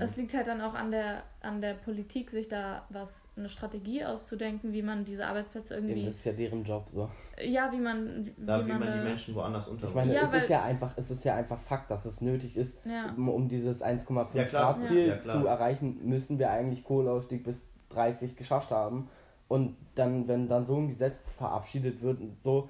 [0.00, 4.04] Es liegt halt dann auch an der, an der Politik, sich da was, eine Strategie
[4.04, 7.08] auszudenken, wie man diese Arbeitsplätze Eben, irgendwie, das ist ja deren Job so.
[7.42, 9.94] ja, wie man, wie, Da, wie man da- die Menschen woanders Ich unterbringt.
[9.96, 12.58] meine, Ja, es weil- ist ja einfach, es ist ja einfach Fakt, dass es nötig
[12.58, 15.40] ist, ja, um, um dieses 1,5 Ja, klar, Grad das- Ziel ja, klar.
[15.40, 19.08] zu erreichen, müssen wir eigentlich Kohleausstieg bis 30 geschafft haben.
[19.48, 22.68] Und dann, wenn dann so ein Gesetz verabschiedet wird, und so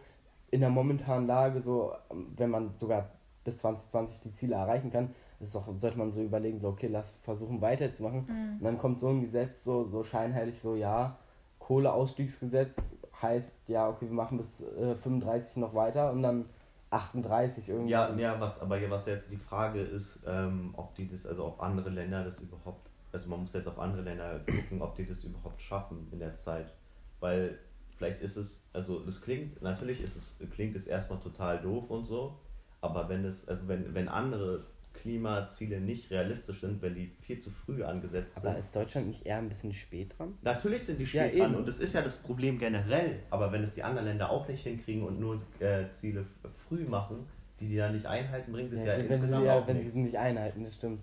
[0.52, 1.92] in der momentanen Lage, so
[2.36, 3.10] wenn man sogar
[3.42, 7.16] bis 2020 die Ziele erreichen kann, ist doch, sollte man so überlegen, so okay, lass
[7.16, 8.26] versuchen weiterzumachen.
[8.26, 8.58] Mhm.
[8.58, 11.16] Und dann kommt so ein Gesetz so, so scheinheilig so, ja,
[11.58, 16.46] Kohleausstiegsgesetz heißt, ja, okay, wir machen bis äh, 35 noch weiter und dann
[16.90, 17.90] 38 irgendwie.
[17.90, 21.62] Ja, ja, was, aber was jetzt die Frage ist, ähm, ob die das, also ob
[21.62, 25.22] andere Länder das überhaupt, also man muss jetzt auf andere Länder gucken, ob die das
[25.24, 26.72] überhaupt schaffen in der Zeit.
[27.20, 27.58] Weil
[27.96, 32.04] vielleicht ist es, also das klingt, natürlich ist es, klingt es erstmal total doof und
[32.04, 32.38] so,
[32.80, 34.64] aber wenn es, also wenn, wenn andere
[35.00, 38.58] Klimaziele nicht realistisch sind, wenn die viel zu früh angesetzt Aber sind.
[38.58, 40.34] ist Deutschland nicht eher ein bisschen spät dran?
[40.42, 41.60] Natürlich sind die Ja, spät dran eben.
[41.60, 44.62] und das ist ja das Problem generell, aber wenn es die anderen Länder auch nicht
[44.62, 46.26] hinkriegen und nur äh, Ziele
[46.68, 47.26] früh machen,
[47.60, 49.92] die die dann nicht einhalten, bringt es ja, wenn sie, insgesamt ja, auch wenn nichts.
[49.92, 51.00] sie nicht einhalten, das stimmt.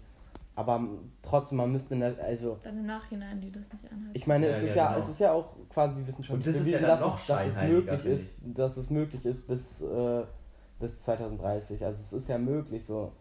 [0.57, 0.87] Aber
[1.21, 4.11] trotzdem, man müsste, der, also dann im Nachhinein, die das nicht anhalten.
[4.13, 5.03] ich meine, Ja, es ist ja, ja, genau.
[5.03, 8.33] es ist ja auch quasi wissenschaftlich das ja bewiesen, dass, es, dass es möglich ist,
[8.41, 10.23] dass es möglich ist bis, äh,
[10.79, 11.83] bis 2030.
[11.85, 13.11] Also es ist ja möglich so.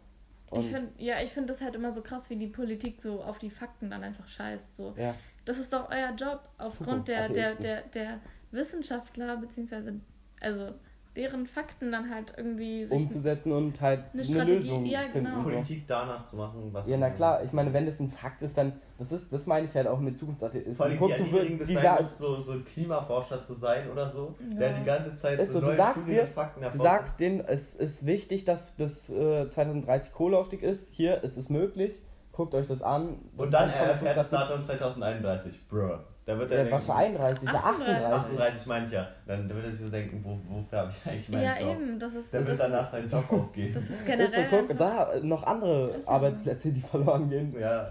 [0.50, 3.22] Und, ich finde, ja, ich finde das halt immer so krass, wie die Politik so
[3.22, 4.76] auf die Fakten dann einfach scheißt.
[4.76, 4.94] So.
[4.96, 5.14] ja,
[5.44, 8.20] Das ist doch euer Job, aufgrund der, der, der, der
[8.50, 10.00] Wissenschaftler, beziehungsweise,
[10.40, 10.74] also
[11.16, 15.24] deren Fakten dann halt irgendwie sich umzusetzen und halt Eine eine, Strategie, Lösung ja, finden.
[15.26, 15.36] genau.
[15.36, 15.42] So.
[15.50, 16.88] Politik danach zu machen, was.
[16.88, 19.66] Ja, na klar, ich meine, wenn das ein Fakt ist, dann, das ist, das meine
[19.66, 20.74] ich halt auch mit Zukunftsatheisten.
[20.74, 23.88] Vor allem, wie Guck, du erniedrigend das wirst- sein muss, so, so Klimaforscher zu sein
[23.90, 24.58] oder so, Ja.
[24.58, 27.20] der die ganze Zeit Ist so so, du neue sagst Studien dir- Fakten Du sagst
[27.20, 30.92] denen, es ist wichtig, dass bis äh, 2030 Kohleausstieg ist.
[30.94, 32.02] Hier, es ist möglich.
[32.32, 33.18] Guckt euch das an.
[33.36, 35.98] Das Und dann erfährt das Datum 2031, bruh.
[36.26, 37.48] Da wird er Ja, denken, was für 31?
[37.48, 38.04] Ja, 38.
[38.06, 38.14] 38.
[38.40, 39.08] 38 meine ich ja.
[39.26, 41.70] Dann wird er sich so denken, wo, wofür habe ich eigentlich meinen Ja, Job?
[41.70, 43.74] eben, das ist, Der das wird ist, danach seinen Job aufgeben.
[43.74, 44.46] das ist Ist so, generell.
[44.50, 46.12] guck, einfach- da noch andere Ist ja.
[46.12, 47.54] Arbeitsplätze, die verloren gehen.
[47.58, 47.84] Ja,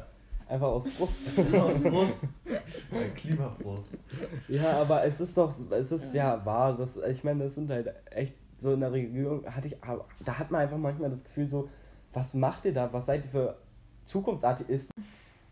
[0.50, 1.22] Einfach aus Frust.
[1.54, 2.14] aus Frust.
[2.46, 2.60] Ja,
[3.16, 3.90] Klimafrust.
[4.50, 6.76] ja, aber es ist doch, es ist ja wahr.
[6.78, 10.38] Das, ich meine, das sind halt echt so in der Regierung, hatte ich, aber da
[10.38, 11.70] hat man einfach manchmal das Gefühl so,
[12.12, 12.92] was macht ihr da?
[12.92, 13.56] Was seid ihr für
[14.06, 14.92] Zukunftsatheisten?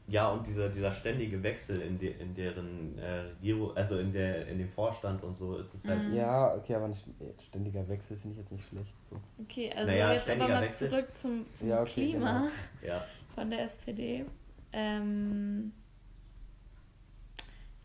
[0.08, 4.48] Ja, und dieser, dieser ständige Wechsel in, de, in deren äh, Regierung, also in, der,
[4.48, 6.10] in dem Vorstand und so, ist es halt.
[6.10, 6.16] Mhm.
[6.16, 6.96] Ja, okay, aber ein
[7.40, 8.94] ständiger Wechsel finde ich jetzt nicht schlecht.
[9.10, 9.18] So.
[9.42, 10.90] Okay, also Naja, jetzt aber ständiger mal Wechsel.
[10.90, 12.52] zurück zum, zum Ja, okay, Klima genau.
[12.94, 13.06] Ja.
[13.36, 14.26] von der SPD.
[14.74, 15.72] Ähm,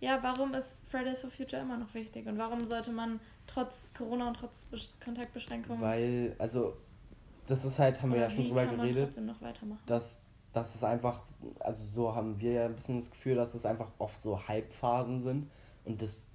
[0.01, 4.29] ja, warum ist Fridays for Future immer noch wichtig und warum sollte man trotz Corona
[4.29, 6.77] und trotz Besch Kontaktbeschränkungen Weil, also,
[7.47, 9.83] das ist halt, haben wir ja schon drüber geredet, trotzdem noch weitermachen?
[9.87, 10.23] dass,
[10.57, 11.23] dass es einfach,
[11.61, 15.21] also so haben wir ja ein bisschen das Gefühl, dass es einfach oft so Halbphasen
[15.21, 15.51] sind.
[15.85, 16.27] Und das,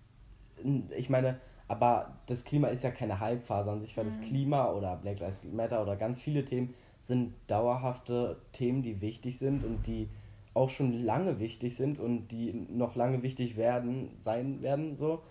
[0.96, 4.24] ich meine, aber das Klima ist ja keine Halbphase an sich, weil das Mhm.
[4.24, 9.64] Klima oder Black Lives Matter oder ganz viele Themen sind dauerhafte Themen, die wichtig sind
[9.64, 10.08] und die
[10.54, 15.24] auch schon lange wichtig sind und die noch lange wichtig werden, sein werden, so.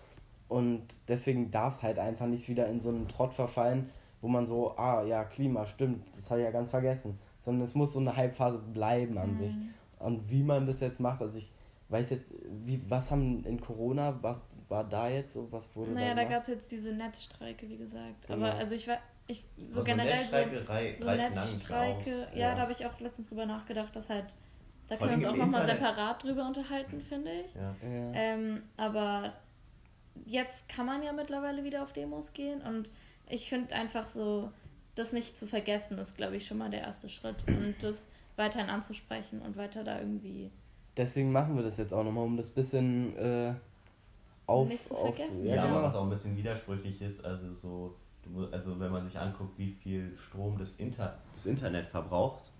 [0.49, 3.89] Und deswegen darf es halt einfach nicht wieder in so einen Trott verfallen,
[4.19, 7.17] wo man so, ah ja, Klima, stimmt, das habe ich ja ganz vergessen.
[7.41, 9.53] Sondern es muss so eine Halbphase bleiben an sich.
[9.53, 9.73] Mhm.
[9.99, 11.51] Und wie man das jetzt macht, also ich
[11.89, 12.33] weiß jetzt,
[12.65, 14.39] wie, was haben in Corona, was
[14.69, 17.77] war da jetzt so, was wurde Naja, da da gab es jetzt diese Netzstreike, wie
[17.77, 18.27] gesagt.
[18.27, 18.45] Genau.
[18.47, 21.53] Aber also ich war, ich, so Also generell so, Netzstreike rei so reichen lange nicht
[21.53, 22.35] Netzstreike, aus.
[22.35, 22.55] ja, Ja.
[22.55, 24.25] da habe ich auch letztens drüber nachgedacht, dass halt
[24.87, 27.53] Da können wir uns auch nochmal separat drüber unterhalten, finde ich.
[27.55, 27.75] Ja.
[27.83, 28.11] Ja.
[28.13, 29.33] Ähm, aber
[30.25, 32.91] jetzt kann man ja mittlerweile wieder auf Demos gehen und
[33.29, 34.51] ich finde einfach so,
[34.95, 37.37] das nicht zu vergessen, ist, glaube ich, schon mal der erste Schritt.
[37.47, 40.51] Und das weiterhin anzusprechen und weiter da irgendwie.
[40.97, 43.53] Deswegen machen wir das jetzt auch nochmal, um das bisschen äh,
[44.45, 45.45] auf, nicht zu vergessen.
[45.45, 47.95] Ja, ja, aber was auch ein bisschen widersprüchlich ist, also so,
[48.51, 52.51] also wenn man sich anguckt, wie viel Strom das, Inter das Internet verbraucht,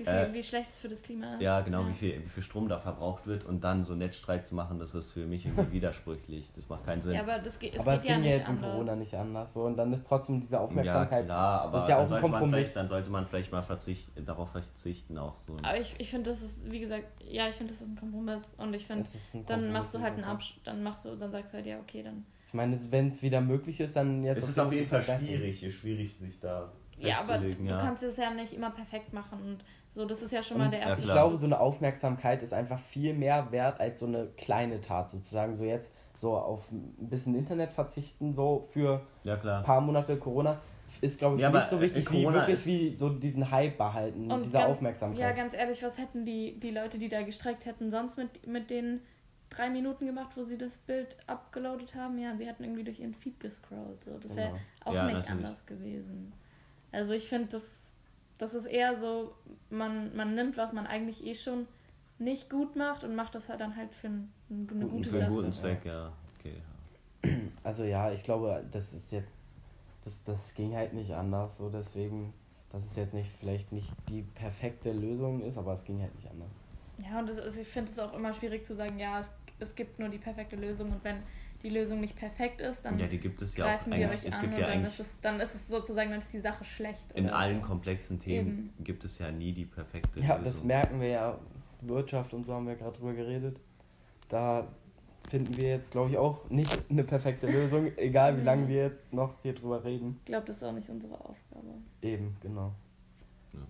[0.00, 1.42] wie, viel, äh, wie schlecht es für das Klima ist.
[1.42, 1.88] Ja, genau, ja.
[1.88, 4.94] Wie, viel, wie viel Strom da verbraucht wird und dann so Netzstreik zu machen, das
[4.94, 6.52] ist für mich irgendwie widersprüchlich.
[6.54, 7.12] Das macht keinen Sinn.
[7.12, 9.52] Ja, aber das, geht, aber das ging ja jetzt in Corona nicht anders.
[9.52, 11.20] So, und dann ist trotzdem diese Aufmerksamkeit.
[11.20, 13.52] Ja, klar, aber das ist ja auch dann, sollte man vielleicht, dann sollte man vielleicht
[13.52, 15.18] mal verzicht, darauf verzichten.
[15.18, 15.56] auch so.
[15.62, 18.54] Aber ich, ich finde, das ist, wie gesagt, ja, ich finde, das ist ein Kompromiss.
[18.56, 19.06] Und ich finde,
[19.46, 22.02] dann machst du halt einen Absch dann machst du, dann sagst du halt, ja, okay,
[22.02, 22.24] dann.
[22.48, 24.38] Ich meine, wenn es wieder möglich ist, dann jetzt.
[24.38, 27.80] Es ist auf jeden Fall schwierig, schwierig, sich da ja, aber du ja.
[27.80, 29.64] kannst es ja nicht immer perfekt machen und
[29.94, 31.00] so, das ist ja schon mal der erste.
[31.00, 35.10] Ich glaube, so eine Aufmerksamkeit ist einfach viel mehr wert als so eine kleine Tat
[35.10, 35.56] sozusagen.
[35.56, 40.58] So jetzt so auf ein bisschen Internet verzichten, so für ja, ein paar Monate Corona,
[41.00, 44.44] ist, glaube ich, ja, nicht so wichtig wie wirklich wie so diesen Hype behalten, und
[44.44, 45.20] diese ganz, Aufmerksamkeit.
[45.20, 48.70] Ja, ganz ehrlich, was hätten die, die Leute, die da gestreckt hätten, sonst mit, mit
[48.70, 49.00] den
[49.50, 52.18] drei Minuten gemacht, wo sie das Bild abgeloadet haben?
[52.18, 54.04] Ja, sie hätten irgendwie durch ihren Feed gescrollt.
[54.04, 54.18] So.
[54.18, 54.60] Das wäre genau.
[54.84, 55.44] auch ja, nicht natürlich.
[55.44, 56.32] anders gewesen.
[56.92, 57.62] Also ich finde, das
[58.40, 59.34] das ist eher so,
[59.68, 61.66] man, man nimmt, was man eigentlich eh schon
[62.18, 65.18] nicht gut macht und macht das halt dann halt für, ein, eine gute für Sache.
[65.18, 66.12] Für einen guten Zweck, ja.
[66.38, 66.62] Okay.
[67.62, 69.30] Also ja, ich glaube, das ist jetzt,
[70.04, 72.32] das, das ging halt nicht anders, so deswegen,
[72.72, 76.30] dass es jetzt nicht vielleicht nicht die perfekte Lösung ist, aber es ging halt nicht
[76.30, 76.50] anders.
[76.98, 79.74] Ja, und das ist, ich finde es auch immer schwierig zu sagen, ja, es, es
[79.74, 81.22] gibt nur die perfekte Lösung und wenn
[81.62, 84.24] die Lösung nicht perfekt ist, dann ja, die gibt es ja greifen auch wir euch
[84.24, 86.64] es an gibt ja dann, ist es, dann ist es sozusagen dann ist die Sache
[86.64, 87.12] schlecht.
[87.14, 88.84] In allen komplexen Themen Eben.
[88.84, 90.38] gibt es ja nie die perfekte ja, Lösung.
[90.38, 91.38] Ja, das merken wir ja.
[91.82, 93.58] Wirtschaft und so haben wir gerade drüber geredet.
[94.28, 94.68] Da
[95.30, 99.12] finden wir jetzt, glaube ich, auch nicht eine perfekte Lösung, egal wie lange wir jetzt
[99.12, 100.16] noch hier drüber reden.
[100.20, 101.68] Ich glaube, das ist auch nicht unsere Aufgabe.
[102.02, 102.72] Eben, genau.
[103.52, 103.60] Ja.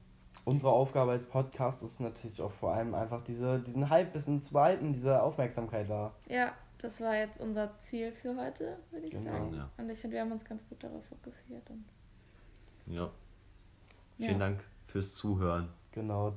[0.45, 4.55] Unsere Aufgabe als Podcast ist natürlich auch vor allem einfach diese, diesen Hype bisschen zu
[4.55, 6.15] behalten, diese Aufmerksamkeit da.
[6.29, 6.53] Ja,
[6.83, 9.55] das war jetzt unser Ziel für heute, würde ich genau, sagen.
[9.55, 9.71] Ja.
[9.77, 11.69] Und ich finde, wir haben uns ganz gut darauf fokussiert.
[11.71, 11.85] Und
[12.87, 13.11] ja.
[14.17, 14.39] Vielen ja.
[14.39, 15.69] Dank fürs Zuhören.
[15.93, 16.37] Genau.